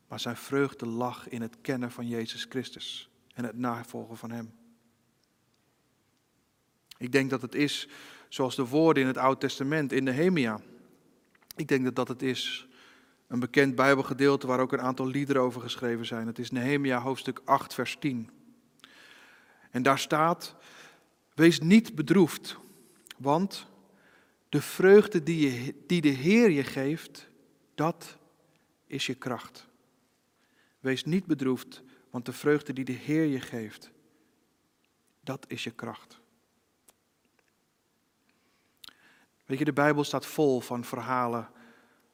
Maar 0.07 0.19
zijn 0.19 0.37
vreugde 0.37 0.85
lag 0.85 1.29
in 1.29 1.41
het 1.41 1.57
kennen 1.61 1.91
van 1.91 2.07
Jezus 2.07 2.45
Christus 2.49 3.09
en 3.33 3.43
het 3.43 3.57
navolgen 3.57 4.17
van 4.17 4.31
Hem. 4.31 4.53
Ik 6.97 7.11
denk 7.11 7.29
dat 7.29 7.41
het 7.41 7.55
is 7.55 7.87
zoals 8.29 8.55
de 8.55 8.67
woorden 8.67 9.03
in 9.03 9.09
het 9.09 9.17
Oude 9.17 9.39
Testament, 9.39 9.91
in 9.91 10.03
Nehemia. 10.03 10.61
Ik 11.55 11.67
denk 11.67 11.83
dat 11.83 11.95
dat 11.95 12.07
het 12.07 12.21
is, 12.21 12.67
een 13.27 13.39
bekend 13.39 13.75
Bijbelgedeelte 13.75 14.47
waar 14.47 14.59
ook 14.59 14.73
een 14.73 14.81
aantal 14.81 15.07
liederen 15.07 15.41
over 15.41 15.61
geschreven 15.61 16.05
zijn. 16.05 16.27
Het 16.27 16.39
is 16.39 16.51
Nehemia 16.51 16.99
hoofdstuk 17.01 17.41
8, 17.45 17.73
vers 17.73 17.97
10. 17.99 18.29
En 19.71 19.83
daar 19.83 19.99
staat, 19.99 20.55
wees 21.39 21.59
niet 21.59 21.95
bedroefd, 21.95 22.57
want 23.17 23.67
de 24.49 24.61
vreugde 24.61 25.23
die, 25.23 25.49
je, 25.49 25.75
die 25.87 26.01
de 26.01 26.09
Heer 26.09 26.49
je 26.49 26.63
geeft, 26.63 27.29
dat 27.75 28.17
is 28.87 29.05
je 29.05 29.15
kracht. 29.15 29.67
Wees 30.79 31.03
niet 31.03 31.25
bedroefd, 31.25 31.83
want 32.09 32.25
de 32.25 32.33
vreugde 32.33 32.73
die 32.73 32.85
de 32.85 32.91
Heer 32.91 33.25
je 33.25 33.39
geeft, 33.39 33.91
dat 35.21 35.45
is 35.47 35.63
je 35.63 35.71
kracht. 35.71 36.19
Weet 39.45 39.59
je, 39.59 39.65
de 39.65 39.73
Bijbel 39.73 40.03
staat 40.03 40.25
vol 40.25 40.61
van 40.61 40.83
verhalen 40.83 41.49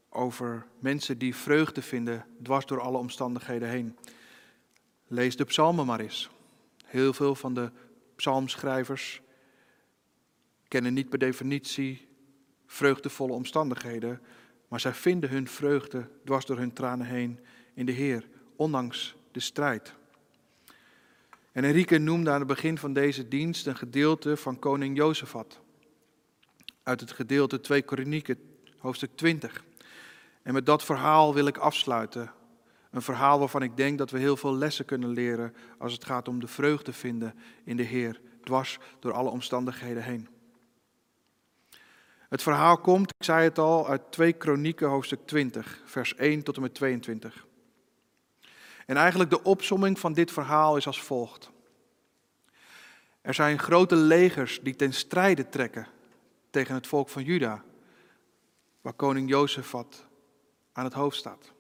over 0.10 0.68
mensen 0.80 1.18
die 1.18 1.36
vreugde 1.36 1.82
vinden 1.82 2.26
dwars 2.44 2.66
door 2.66 2.80
alle 2.80 2.98
omstandigheden 2.98 3.70
heen. 3.70 3.98
Lees 5.08 5.36
de 5.36 5.46
psalmen 5.46 5.86
maar 5.86 6.00
eens. 6.00 6.30
Heel 6.86 7.14
veel 7.14 7.36
van 7.36 7.54
de 7.54 7.72
psalmschrijvers 8.16 9.22
kennen 10.68 10.94
niet 10.94 11.10
per 11.10 11.20
definitie 11.20 12.08
vreugdevolle 12.66 13.34
omstandigheden, 13.34 14.22
maar 14.68 14.80
zij 14.80 14.94
vinden 14.94 15.30
hun 15.30 15.48
vreugde 15.48 16.10
dwars 16.26 16.46
door 16.46 16.58
hun 16.58 16.74
tranen 16.74 17.06
heen 17.06 17.40
in 17.74 17.86
de 17.86 17.92
Heer 17.92 18.28
ondanks 18.56 19.16
de 19.32 19.40
strijd. 19.40 19.94
En 21.52 21.64
Enrique 21.64 21.98
noemde 21.98 22.30
aan 22.30 22.40
het 22.40 22.48
begin 22.48 22.78
van 22.78 22.94
deze 22.94 23.28
dienst 23.28 23.68
een 23.68 23.76
gedeelte 23.76 24.38
van 24.38 24.60
koning 24.60 24.98
Jozefat. 24.98 25.60
Uit 26.84 27.00
het 27.00 27.12
gedeelte 27.12 27.60
2 27.60 27.82
Kronieken, 27.82 28.40
hoofdstuk 28.78 29.16
20. 29.16 29.64
En 30.42 30.54
met 30.54 30.66
dat 30.66 30.84
verhaal 30.84 31.34
wil 31.34 31.46
ik 31.46 31.58
afsluiten. 31.58 32.32
Een 32.96 33.02
verhaal 33.02 33.40
waarvan 33.40 33.62
ik 33.62 33.78
denk 33.78 33.98
dat 33.98 34.12
we 34.12 34.20
heel 34.20 34.38
veel 34.38 34.56
lessen 34.56 34.86
kunnen 34.86 35.10
leren 35.10 35.56
als 35.78 35.94
het 35.94 36.06
gaat 36.06 36.28
om 36.28 36.40
de 36.40 36.48
vreugde 36.48 36.94
vinden 36.94 37.36
in 37.64 37.78
de 37.78 37.84
Heer, 37.84 38.22
dwars 38.44 38.78
door 39.00 39.14
alle 39.14 39.30
omstandigheden 39.30 40.04
heen. 40.04 40.28
Het 42.30 42.42
verhaal 42.42 42.78
komt, 42.78 43.10
ik 43.18 43.26
zei 43.26 43.44
het 43.44 43.58
al, 43.58 43.88
uit 43.88 44.12
2 44.12 44.34
Kronieken 44.34 44.90
hoofdstuk 44.90 45.20
20, 45.26 45.82
vers 45.86 46.16
1 46.16 46.44
tot 46.44 46.56
en 46.56 46.62
met 46.62 46.74
22. 46.74 47.48
En 48.86 48.98
eigenlijk 48.98 49.30
de 49.30 49.44
opsomming 49.44 50.00
van 50.00 50.14
dit 50.14 50.32
verhaal 50.32 50.78
is 50.78 50.88
als 50.88 51.02
volgt. 51.02 51.52
Er 53.22 53.34
zijn 53.34 53.60
grote 53.60 53.96
legers 53.96 54.60
die 54.62 54.76
ten 54.76 54.94
strijde 54.94 55.50
trekken 55.50 55.88
tegen 56.50 56.76
het 56.76 56.88
volk 56.88 57.10
van 57.10 57.24
Juda, 57.24 57.64
waar 58.82 58.94
koning 58.94 59.30
Jozefat 59.30 60.06
aan 60.72 60.84
het 60.84 60.94
hoofd 60.94 61.18
staat. 61.18 61.55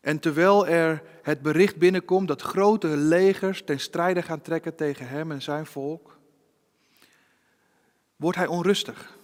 En 0.00 0.18
terwijl 0.18 0.66
er 0.66 1.02
het 1.22 1.42
bericht 1.42 1.76
binnenkomt 1.76 2.28
dat 2.28 2.42
grote 2.42 2.86
legers 2.86 3.64
ten 3.64 3.80
strijde 3.80 4.22
gaan 4.22 4.40
trekken 4.40 4.74
tegen 4.74 5.08
hem 5.08 5.32
en 5.32 5.42
zijn 5.42 5.66
volk, 5.66 6.18
wordt 8.16 8.36
hij 8.38 8.46
onrustig. 8.46 9.18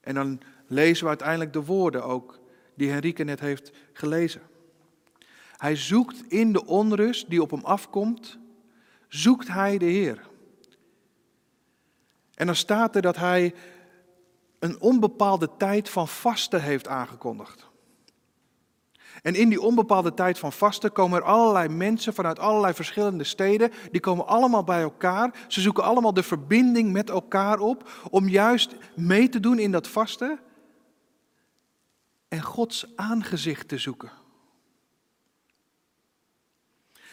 En 0.00 0.14
dan 0.14 0.40
lezen 0.66 1.02
we 1.02 1.08
uiteindelijk 1.08 1.52
de 1.52 1.64
woorden 1.64 2.04
ook 2.04 2.38
die 2.74 2.90
Henrike 2.90 3.24
net 3.24 3.40
heeft 3.40 3.72
gelezen. 3.92 4.42
Hij 5.56 5.76
zoekt 5.76 6.22
in 6.28 6.52
de 6.52 6.66
onrust 6.66 7.30
die 7.30 7.42
op 7.42 7.50
hem 7.50 7.64
afkomt, 7.64 8.38
zoekt 9.08 9.48
hij 9.48 9.78
de 9.78 9.84
Heer. 9.84 10.28
En 12.34 12.46
dan 12.46 12.54
staat 12.54 12.96
er 12.96 13.02
dat 13.02 13.16
hij 13.16 13.54
een 14.58 14.80
onbepaalde 14.80 15.50
tijd 15.56 15.88
van 15.88 16.08
vasten 16.08 16.62
heeft 16.62 16.88
aangekondigd. 16.88 17.72
En 19.24 19.34
in 19.34 19.48
die 19.48 19.60
onbepaalde 19.60 20.14
tijd 20.14 20.38
van 20.38 20.52
vasten 20.52 20.92
komen 20.92 21.18
er 21.18 21.24
allerlei 21.24 21.68
mensen 21.68 22.14
vanuit 22.14 22.38
allerlei 22.38 22.74
verschillende 22.74 23.24
steden. 23.24 23.70
Die 23.90 24.00
komen 24.00 24.26
allemaal 24.26 24.64
bij 24.64 24.82
elkaar. 24.82 25.44
Ze 25.48 25.60
zoeken 25.60 25.84
allemaal 25.84 26.14
de 26.14 26.22
verbinding 26.22 26.92
met 26.92 27.10
elkaar 27.10 27.58
op 27.58 27.90
om 28.10 28.28
juist 28.28 28.74
mee 28.96 29.28
te 29.28 29.40
doen 29.40 29.58
in 29.58 29.70
dat 29.70 29.88
vasten. 29.88 30.38
en 32.28 32.42
Gods 32.42 32.96
aangezicht 32.96 33.68
te 33.68 33.78
zoeken. 33.78 34.10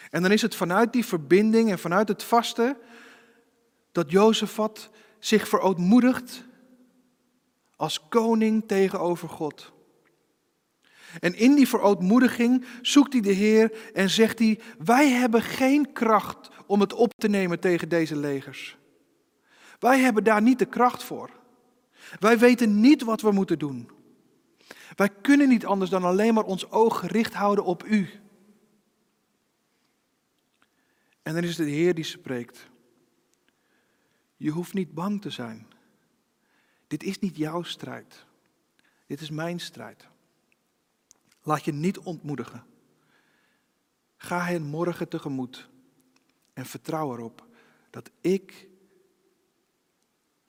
En 0.10 0.22
dan 0.22 0.32
is 0.32 0.42
het 0.42 0.56
vanuit 0.56 0.94
die 0.94 1.06
verbinding 1.06 1.72
en 1.72 1.80
vanuit 1.80 2.08
het 2.08 2.24
vasten 2.24 2.78
dat 3.92 4.12
Jozefat 4.12 4.90
zich 5.20 5.48
verootmoedigt 5.48 6.44
als 7.76 8.08
koning 8.10 8.68
tegenover 8.68 9.30
God. 9.30 9.72
En 11.20 11.36
in 11.36 11.56
die 11.56 11.68
verootmoediging 11.68 12.66
zoekt 12.82 13.14
hij 13.14 13.22
de 13.22 13.32
Heer 13.32 13.92
en 13.94 14.10
zegt 14.10 14.40
hij: 14.40 14.60
Wij 14.78 15.10
hebben 15.10 15.42
geen 15.42 15.92
kracht 15.92 16.50
om 16.66 16.80
het 16.80 16.94
op 16.94 17.14
te 17.18 17.28
nemen 17.28 17.60
tegen 17.60 17.90
deze 17.90 18.16
legers. 18.16 18.78
Wij 19.80 20.00
hebben 20.00 20.24
daar 20.24 20.42
niet 20.42 20.60
de 20.60 20.66
kracht 20.66 21.04
voor. 21.04 21.30
Wij 22.20 22.38
weten 22.38 22.80
niet 22.80 23.04
wat 23.04 23.22
we 23.22 23.32
moeten 23.32 23.60
doen. 23.60 23.90
Wij 24.96 25.10
kunnen 25.10 25.50
niet 25.50 25.66
anders 25.66 25.90
dan 25.90 26.04
alleen 26.04 26.34
maar 26.34 26.44
ons 26.44 26.72
oog 26.72 27.00
gericht 27.00 27.34
houden 27.34 27.66
op 27.66 27.86
U. 27.86 28.10
En 31.24 31.34
dan 31.34 31.44
is 31.44 31.58
het 31.58 31.68
de 31.68 31.74
Heer 31.74 31.96
die 31.96 32.04
spreekt. 32.04 32.70
Je 34.38 34.50
hoeft 34.50 34.74
niet 34.74 34.94
bang 34.94 35.22
te 35.22 35.30
zijn. 35.30 35.68
Dit 36.88 37.04
is 37.04 37.20
niet 37.20 37.38
jouw 37.38 37.64
strijd. 37.64 38.26
Dit 39.08 39.22
is 39.22 39.30
mijn 39.30 39.60
strijd. 39.60 40.11
Laat 41.44 41.66
je 41.66 41.74
niet 41.74 42.00
ontmoedigen. 42.00 42.66
Ga 44.18 44.42
hen 44.42 44.64
morgen 44.64 45.10
tegemoet 45.10 45.70
en 46.54 46.66
vertrouw 46.66 47.14
erop 47.14 47.46
dat 47.90 48.12
ik, 48.22 48.68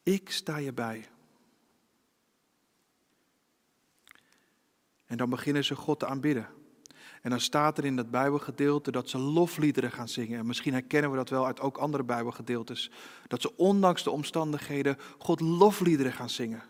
ik 0.02 0.30
sta 0.30 0.56
je 0.56 0.72
bij. 0.72 1.08
En 5.06 5.16
dan 5.16 5.30
beginnen 5.30 5.64
ze 5.64 5.74
God 5.76 5.98
te 5.98 6.06
aanbidden. 6.06 6.48
En 7.22 7.30
dan 7.30 7.40
staat 7.40 7.78
er 7.78 7.84
in 7.84 7.96
dat 7.96 8.10
Bijbelgedeelte 8.10 8.90
dat 8.90 9.08
ze 9.08 9.18
lofliederen 9.18 9.92
gaan 9.92 10.08
zingen. 10.08 10.38
En 10.38 10.46
misschien 10.46 10.72
herkennen 10.72 11.10
we 11.10 11.16
dat 11.16 11.28
wel 11.28 11.46
uit 11.46 11.60
ook 11.60 11.76
andere 11.76 12.04
Bijbelgedeeltes. 12.04 12.90
Dat 13.26 13.40
ze 13.40 13.56
ondanks 13.56 14.02
de 14.02 14.10
omstandigheden 14.10 14.96
God 15.18 15.40
lofliederen 15.40 16.12
gaan 16.12 16.30
zingen. 16.30 16.62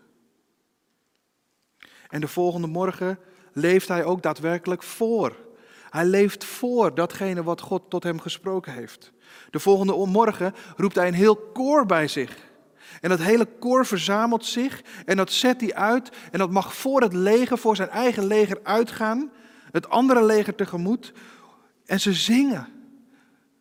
En 2.09 2.21
de 2.21 2.29
volgende 2.29 2.67
morgen 2.67 3.19
leeft 3.53 3.88
hij 3.88 4.05
ook 4.05 4.23
daadwerkelijk 4.23 4.83
voor. 4.83 5.37
Hij 5.91 6.05
leeft 6.05 6.45
voor 6.45 6.95
datgene 6.95 7.43
wat 7.43 7.61
God 7.61 7.83
tot 7.88 8.03
hem 8.03 8.21
gesproken 8.21 8.73
heeft. 8.73 9.12
De 9.51 9.61
volgende 9.61 10.07
morgen 10.07 10.55
roept 10.77 10.95
hij 10.95 11.09
een 11.09 11.15
heel 11.15 11.37
koor 11.37 11.87
bij 11.87 12.09
zich. 12.09 12.37
En 13.01 13.09
dat 13.09 13.19
hele 13.19 13.49
koor 13.59 13.87
verzamelt 13.87 14.45
zich 14.45 14.83
en 15.05 15.17
dat 15.17 15.33
zet 15.33 15.61
hij 15.61 15.75
uit. 15.75 16.11
En 16.31 16.38
dat 16.38 16.51
mag 16.51 16.75
voor 16.75 17.01
het 17.01 17.12
leger, 17.12 17.59
voor 17.59 17.77
zijn 17.77 17.88
eigen 17.88 18.27
leger 18.27 18.59
uitgaan 18.62 19.31
het 19.73 19.88
andere 19.88 20.25
leger 20.25 20.55
tegemoet. 20.55 21.12
En 21.87 22.01
ze 22.01 22.12
zingen, 22.12 22.69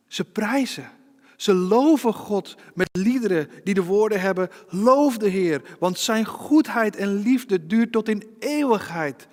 ze 0.08 0.24
prijzen, 0.24 0.90
ze 1.36 1.54
loven 1.54 2.14
God 2.14 2.56
met 2.74 2.90
liederen 2.92 3.50
die 3.64 3.74
de 3.74 3.84
woorden 3.84 4.22
hebben: 4.22 4.50
Loof 4.70 5.18
de 5.18 5.30
Heer, 5.30 5.62
want 5.80 6.00
zijn 6.00 6.26
goedheid 6.26 6.96
en 6.96 7.14
liefde 7.14 7.68
duurt 7.68 7.92
tot 7.92 8.10
in 8.10 8.36
eeuwigheid. 8.40 9.28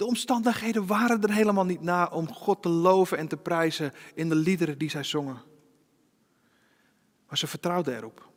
De 0.00 0.06
omstandigheden 0.06 0.86
waren 0.86 1.22
er 1.22 1.32
helemaal 1.32 1.64
niet 1.64 1.80
na 1.80 2.06
om 2.06 2.32
God 2.32 2.62
te 2.62 2.68
loven 2.68 3.18
en 3.18 3.28
te 3.28 3.36
prijzen 3.36 3.92
in 4.14 4.28
de 4.28 4.34
liederen 4.34 4.78
die 4.78 4.90
zij 4.90 5.04
zongen. 5.04 5.42
Maar 7.28 7.38
ze 7.38 7.46
vertrouwden 7.46 7.96
erop. 7.96 8.28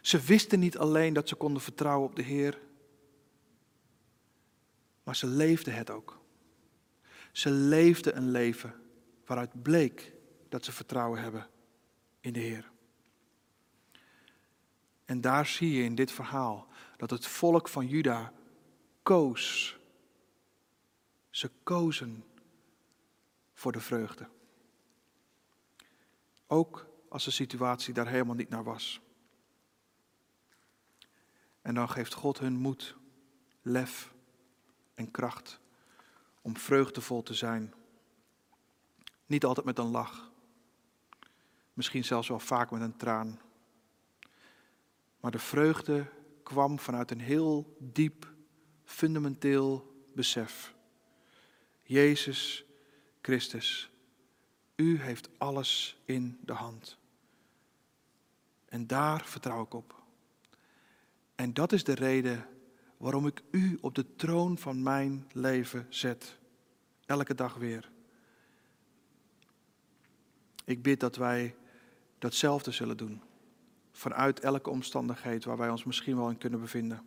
Ze 0.00 0.20
wisten 0.20 0.58
niet 0.58 0.78
alleen 0.78 1.12
dat 1.12 1.28
ze 1.28 1.34
konden 1.34 1.62
vertrouwen 1.62 2.08
op 2.08 2.16
de 2.16 2.22
Heer, 2.22 2.58
maar 5.02 5.16
ze 5.16 5.26
leefde 5.26 5.70
het 5.70 5.90
ook. 5.90 6.20
Ze 7.32 7.50
leefde 7.50 8.12
een 8.12 8.30
leven 8.30 8.74
waaruit 9.26 9.62
bleek 9.62 10.12
dat 10.48 10.64
ze 10.64 10.72
vertrouwen 10.72 11.20
hebben 11.20 11.46
in 12.20 12.32
de 12.32 12.40
Heer. 12.40 12.70
En 15.04 15.20
daar 15.20 15.46
zie 15.46 15.72
je 15.72 15.82
in 15.82 15.94
dit 15.94 16.12
verhaal 16.12 16.66
dat 16.96 17.10
het 17.10 17.26
volk 17.26 17.68
van 17.68 17.86
Juda 17.86 18.32
koos. 19.02 19.77
Ze 21.38 21.50
kozen 21.62 22.24
voor 23.52 23.72
de 23.72 23.80
vreugde. 23.80 24.28
Ook 26.46 26.86
als 27.08 27.24
de 27.24 27.30
situatie 27.30 27.94
daar 27.94 28.08
helemaal 28.08 28.34
niet 28.34 28.48
naar 28.48 28.64
was. 28.64 29.00
En 31.62 31.74
dan 31.74 31.88
geeft 31.88 32.14
God 32.14 32.38
hun 32.38 32.52
moed, 32.52 32.96
lef 33.62 34.14
en 34.94 35.10
kracht 35.10 35.60
om 36.42 36.56
vreugdevol 36.56 37.22
te 37.22 37.34
zijn. 37.34 37.74
Niet 39.26 39.44
altijd 39.44 39.66
met 39.66 39.78
een 39.78 39.90
lach, 39.90 40.30
misschien 41.72 42.04
zelfs 42.04 42.28
wel 42.28 42.40
vaak 42.40 42.70
met 42.70 42.80
een 42.80 42.96
traan. 42.96 43.40
Maar 45.20 45.30
de 45.30 45.38
vreugde 45.38 46.10
kwam 46.42 46.78
vanuit 46.78 47.10
een 47.10 47.20
heel 47.20 47.76
diep, 47.78 48.32
fundamenteel 48.84 50.02
besef. 50.14 50.76
Jezus 51.88 52.64
Christus, 53.22 53.90
u 54.76 55.00
heeft 55.00 55.28
alles 55.38 56.00
in 56.04 56.38
de 56.44 56.52
hand. 56.52 56.98
En 58.64 58.86
daar 58.86 59.24
vertrouw 59.24 59.62
ik 59.62 59.74
op. 59.74 60.02
En 61.34 61.54
dat 61.54 61.72
is 61.72 61.84
de 61.84 61.94
reden 61.94 62.46
waarom 62.96 63.26
ik 63.26 63.42
u 63.50 63.78
op 63.80 63.94
de 63.94 64.14
troon 64.16 64.58
van 64.58 64.82
mijn 64.82 65.26
leven 65.32 65.86
zet. 65.88 66.38
Elke 67.06 67.34
dag 67.34 67.54
weer. 67.54 67.90
Ik 70.64 70.82
bid 70.82 71.00
dat 71.00 71.16
wij 71.16 71.54
datzelfde 72.18 72.70
zullen 72.70 72.96
doen. 72.96 73.22
Vanuit 73.92 74.40
elke 74.40 74.70
omstandigheid 74.70 75.44
waar 75.44 75.56
wij 75.56 75.70
ons 75.70 75.84
misschien 75.84 76.16
wel 76.16 76.30
in 76.30 76.38
kunnen 76.38 76.60
bevinden. 76.60 77.06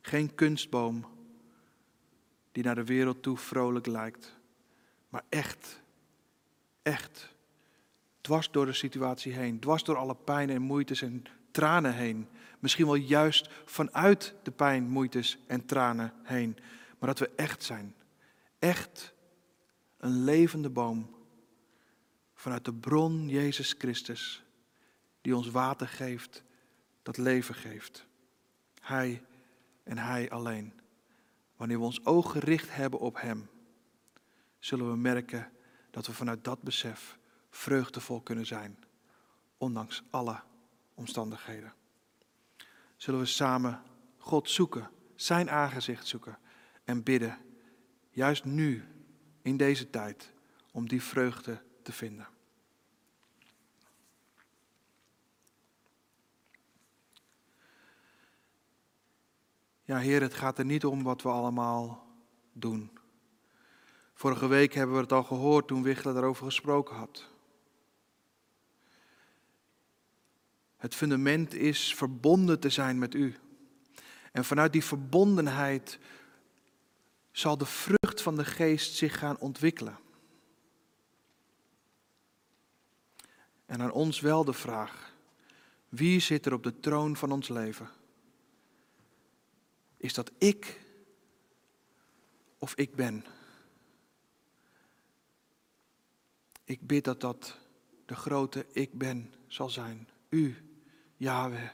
Geen 0.00 0.34
kunstboom 0.34 1.13
die 2.54 2.64
naar 2.64 2.74
de 2.74 2.84
wereld 2.84 3.22
toe 3.22 3.36
vrolijk 3.36 3.86
lijkt. 3.86 4.36
Maar 5.08 5.22
echt, 5.28 5.80
echt, 6.82 7.34
dwars 8.20 8.50
door 8.50 8.66
de 8.66 8.72
situatie 8.72 9.32
heen. 9.32 9.60
Dwars 9.60 9.84
door 9.84 9.96
alle 9.96 10.14
pijn 10.14 10.50
en 10.50 10.62
moeites 10.62 11.02
en 11.02 11.24
tranen 11.50 11.94
heen. 11.94 12.28
Misschien 12.58 12.86
wel 12.86 12.94
juist 12.94 13.48
vanuit 13.64 14.34
de 14.42 14.50
pijn, 14.50 14.88
moeites 14.88 15.38
en 15.46 15.66
tranen 15.66 16.12
heen. 16.22 16.56
Maar 16.98 17.08
dat 17.08 17.18
we 17.18 17.30
echt 17.36 17.62
zijn. 17.62 17.94
Echt 18.58 19.14
een 19.96 20.24
levende 20.24 20.70
boom. 20.70 21.16
Vanuit 22.34 22.64
de 22.64 22.74
bron 22.74 23.28
Jezus 23.28 23.74
Christus. 23.78 24.44
Die 25.20 25.36
ons 25.36 25.50
water 25.50 25.88
geeft, 25.88 26.42
dat 27.02 27.16
leven 27.16 27.54
geeft. 27.54 28.06
Hij 28.80 29.22
en 29.82 29.98
Hij 29.98 30.30
alleen. 30.30 30.82
Wanneer 31.64 31.82
we 31.82 31.88
ons 31.88 32.04
oog 32.04 32.32
gericht 32.32 32.74
hebben 32.74 33.00
op 33.00 33.20
Hem, 33.20 33.48
zullen 34.58 34.90
we 34.90 34.96
merken 34.96 35.50
dat 35.90 36.06
we 36.06 36.12
vanuit 36.12 36.44
dat 36.44 36.62
besef 36.62 37.18
vreugdevol 37.50 38.20
kunnen 38.20 38.46
zijn. 38.46 38.78
Ondanks 39.56 40.02
alle 40.10 40.40
omstandigheden. 40.94 41.72
Zullen 42.96 43.20
we 43.20 43.26
samen 43.26 43.82
God 44.18 44.50
zoeken, 44.50 44.90
zijn 45.14 45.50
aangezicht 45.50 46.06
zoeken 46.06 46.38
en 46.84 47.02
bidden, 47.02 47.38
juist 48.10 48.44
nu, 48.44 48.84
in 49.42 49.56
deze 49.56 49.90
tijd, 49.90 50.32
om 50.72 50.88
die 50.88 51.02
vreugde 51.02 51.62
te 51.82 51.92
vinden. 51.92 52.26
Ja, 59.86 59.98
Heer, 59.98 60.20
het 60.20 60.34
gaat 60.34 60.58
er 60.58 60.64
niet 60.64 60.84
om 60.84 61.02
wat 61.02 61.22
we 61.22 61.28
allemaal 61.28 62.06
doen. 62.52 62.98
Vorige 64.14 64.46
week 64.46 64.74
hebben 64.74 64.96
we 64.96 65.02
het 65.02 65.12
al 65.12 65.22
gehoord 65.22 65.66
toen 65.66 65.82
Wichler 65.82 66.14
daarover 66.14 66.44
gesproken 66.44 66.96
had. 66.96 67.28
Het 70.76 70.94
fundament 70.94 71.54
is 71.54 71.94
verbonden 71.94 72.60
te 72.60 72.68
zijn 72.70 72.98
met 72.98 73.14
u. 73.14 73.36
En 74.32 74.44
vanuit 74.44 74.72
die 74.72 74.84
verbondenheid 74.84 75.98
zal 77.30 77.58
de 77.58 77.66
vrucht 77.66 78.22
van 78.22 78.36
de 78.36 78.44
geest 78.44 78.94
zich 78.94 79.18
gaan 79.18 79.38
ontwikkelen. 79.38 79.98
En 83.66 83.82
aan 83.82 83.92
ons 83.92 84.20
wel 84.20 84.44
de 84.44 84.52
vraag: 84.52 85.14
wie 85.88 86.20
zit 86.20 86.46
er 86.46 86.52
op 86.52 86.62
de 86.62 86.80
troon 86.80 87.16
van 87.16 87.32
ons 87.32 87.48
leven? 87.48 87.88
Is 90.04 90.14
dat 90.14 90.32
ik 90.38 90.80
of 92.58 92.74
ik 92.74 92.94
ben? 92.94 93.24
Ik 96.64 96.86
bid 96.86 97.04
dat 97.04 97.20
dat 97.20 97.58
de 98.06 98.14
grote 98.14 98.66
ik 98.72 98.98
ben 98.98 99.34
zal 99.46 99.70
zijn. 99.70 100.08
U 100.28 100.56
Yahweh, 101.16 101.70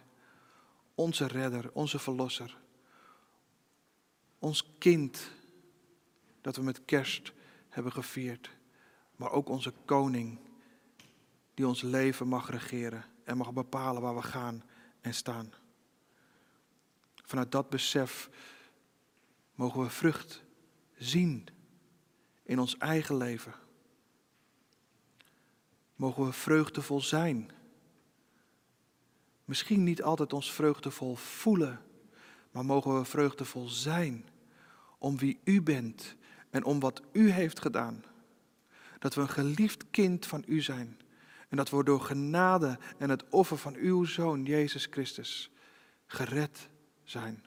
onze 0.95 1.27
redder, 1.27 1.73
onze 1.73 1.99
verlosser, 1.99 2.59
ons 4.39 4.79
kind 4.79 5.31
dat 6.41 6.57
we 6.57 6.63
met 6.63 6.85
kerst 6.85 7.33
hebben 7.69 7.93
gevierd, 7.93 8.51
maar 9.17 9.31
ook 9.31 9.49
onze 9.49 9.73
koning 9.85 10.39
die 11.55 11.67
ons 11.67 11.83
leven 11.83 12.29
mag 12.29 12.51
regeren 12.51 13.05
en 13.25 13.37
mag 13.37 13.53
bepalen 13.53 14.03
waar 14.03 14.17
we 14.17 14.23
gaan 14.23 14.63
en 15.01 15.15
staan. 15.15 15.53
Vanuit 17.31 17.53
dat 17.53 17.69
besef 17.69 18.31
mogen 19.55 19.83
we 19.83 19.91
vrucht 19.91 20.43
zien 20.99 21.47
in 22.43 22.59
ons 22.59 22.77
eigen 22.79 23.17
leven. 23.17 23.55
Mogen 25.97 26.25
we 26.25 26.33
vreugdevol 26.33 27.01
zijn. 27.01 27.51
Misschien 29.45 29.85
niet 29.85 30.03
altijd 30.03 30.33
ons 30.33 30.53
vreugdevol 30.53 31.15
voelen, 31.17 31.83
maar 32.51 32.65
mogen 32.65 32.99
we 32.99 33.05
vreugdevol 33.05 33.69
zijn 33.69 34.29
om 34.99 35.19
wie 35.19 35.41
u 35.45 35.63
bent 35.63 36.17
en 36.51 36.65
om 36.65 36.81
wat 36.81 37.03
u 37.13 37.31
heeft 37.31 37.61
gedaan. 37.61 38.05
Dat 38.99 39.15
we 39.15 39.21
een 39.21 39.29
geliefd 39.29 39.91
kind 39.91 40.27
van 40.27 40.45
u 40.47 40.61
zijn. 40.61 41.01
En 41.49 41.57
dat 41.57 41.71
we 41.71 41.85
door 41.85 42.01
genade 42.01 42.79
en 42.99 43.11
het 43.11 43.29
offer 43.29 43.57
van 43.57 43.75
uw 43.75 44.05
Zoon, 44.05 44.45
Jezus 44.45 44.87
Christus, 44.91 45.51
gered 46.07 46.69
zijn. 47.11 47.45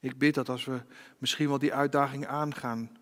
Ik 0.00 0.18
bid 0.18 0.34
dat 0.34 0.48
als 0.48 0.64
we 0.64 0.82
misschien 1.18 1.48
wel 1.48 1.58
die 1.58 1.74
uitdaging 1.74 2.26
aangaan 2.26 2.96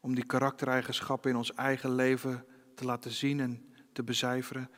om 0.00 0.14
die 0.14 0.26
karaktereigenschappen 0.26 1.30
in 1.30 1.36
ons 1.36 1.54
eigen 1.54 1.94
leven 1.94 2.46
te 2.74 2.84
laten 2.84 3.10
zien 3.10 3.40
en 3.40 3.74
te 3.92 4.02
becijferen, 4.02 4.70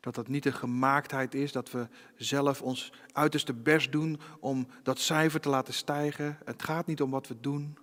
dat 0.00 0.14
dat 0.14 0.28
niet 0.28 0.46
een 0.46 0.52
gemaaktheid 0.52 1.34
is, 1.34 1.52
dat 1.52 1.70
we 1.70 1.88
zelf 2.16 2.62
ons 2.62 2.92
uiterste 3.12 3.54
best 3.54 3.92
doen 3.92 4.20
om 4.40 4.66
dat 4.82 4.98
cijfer 4.98 5.40
te 5.40 5.48
laten 5.48 5.74
stijgen. 5.74 6.38
Het 6.44 6.62
gaat 6.62 6.86
niet 6.86 7.02
om 7.02 7.10
wat 7.10 7.28
we 7.28 7.40
doen, 7.40 7.78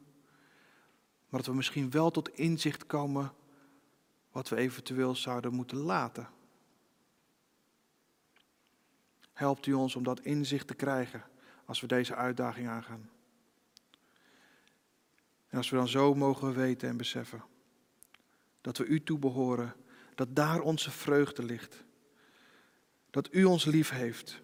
maar 1.30 1.40
dat 1.40 1.46
we 1.46 1.54
misschien 1.54 1.92
wel 1.92 2.12
tot 2.12 2.30
inzicht 2.30 2.86
komen 2.86 3.34
wat 4.32 4.50
we 4.50 4.56
eventueel 4.56 5.16
zouden 5.16 5.54
moeten 5.54 5.78
laten. 5.78 6.36
Helpt 9.38 9.66
u 9.66 9.74
ons 9.74 9.96
om 9.96 10.04
dat 10.04 10.20
inzicht 10.20 10.68
te 10.68 10.74
krijgen 10.74 11.24
als 11.66 11.82
we 11.82 11.88
deze 11.88 12.16
uitdaging 12.16 12.68
aangaan. 12.68 13.10
En 15.48 15.58
als 15.58 15.70
we 15.70 15.76
dan 15.76 15.88
zo 15.88 16.14
mogen 16.14 16.54
weten 16.54 16.90
en 16.90 16.98
beseffen 16.98 17.44
dat 18.62 18.78
we 18.78 18.86
u 18.86 19.04
toebehoren, 19.04 19.76
dat 20.16 20.36
daar 20.36 20.60
onze 20.60 20.92
vreugde 20.92 21.44
ligt 21.44 21.86
dat 23.10 23.34
u 23.34 23.44
ons 23.44 23.66
lief 23.66 23.90
heeft. 23.90 24.42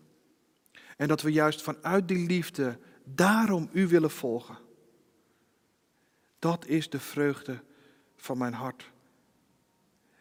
En 0.98 1.08
dat 1.08 1.22
we 1.22 1.32
juist 1.32 1.62
vanuit 1.62 2.08
die 2.08 2.28
liefde 2.28 2.80
daarom 3.04 3.70
u 3.72 3.88
willen 3.88 4.12
volgen. 4.12 4.58
Dat 6.40 6.66
is 6.68 6.90
de 6.90 7.00
vreugde 7.00 7.64
van 8.16 8.38
mijn 8.38 8.54
hart. 8.54 8.92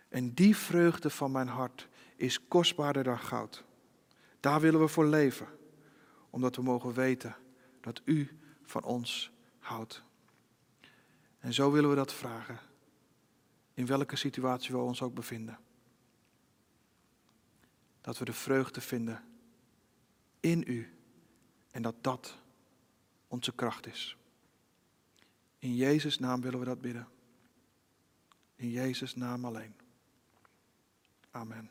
En 0.08 0.34
die 0.34 0.56
vreugde 0.56 1.10
van 1.10 1.32
mijn 1.32 1.48
hart 1.48 1.88
is 2.16 2.48
kostbaarder 2.48 3.04
dan 3.04 3.18
goud. 3.18 3.64
Daar 4.42 4.60
willen 4.60 4.80
we 4.80 4.88
voor 4.88 5.06
leven, 5.06 5.46
omdat 6.30 6.56
we 6.56 6.62
mogen 6.62 6.92
weten 6.92 7.36
dat 7.80 8.02
u 8.04 8.38
van 8.62 8.84
ons 8.84 9.32
houdt. 9.58 10.02
En 11.38 11.52
zo 11.52 11.70
willen 11.70 11.90
we 11.90 11.96
dat 11.96 12.12
vragen, 12.12 12.58
in 13.74 13.86
welke 13.86 14.16
situatie 14.16 14.74
we 14.74 14.80
ons 14.80 15.02
ook 15.02 15.14
bevinden 15.14 15.58
dat 18.00 18.18
we 18.18 18.24
de 18.24 18.32
vreugde 18.32 18.80
vinden 18.80 19.24
in 20.40 20.64
u 20.66 20.98
en 21.70 21.82
dat 21.82 21.94
dat 22.00 22.38
onze 23.28 23.54
kracht 23.54 23.86
is. 23.86 24.16
In 25.58 25.74
Jezus' 25.74 26.18
naam 26.18 26.40
willen 26.40 26.58
we 26.58 26.64
dat 26.64 26.80
bidden. 26.80 27.08
In 28.54 28.70
Jezus' 28.70 29.14
naam 29.14 29.44
alleen. 29.44 29.74
Amen. 31.30 31.70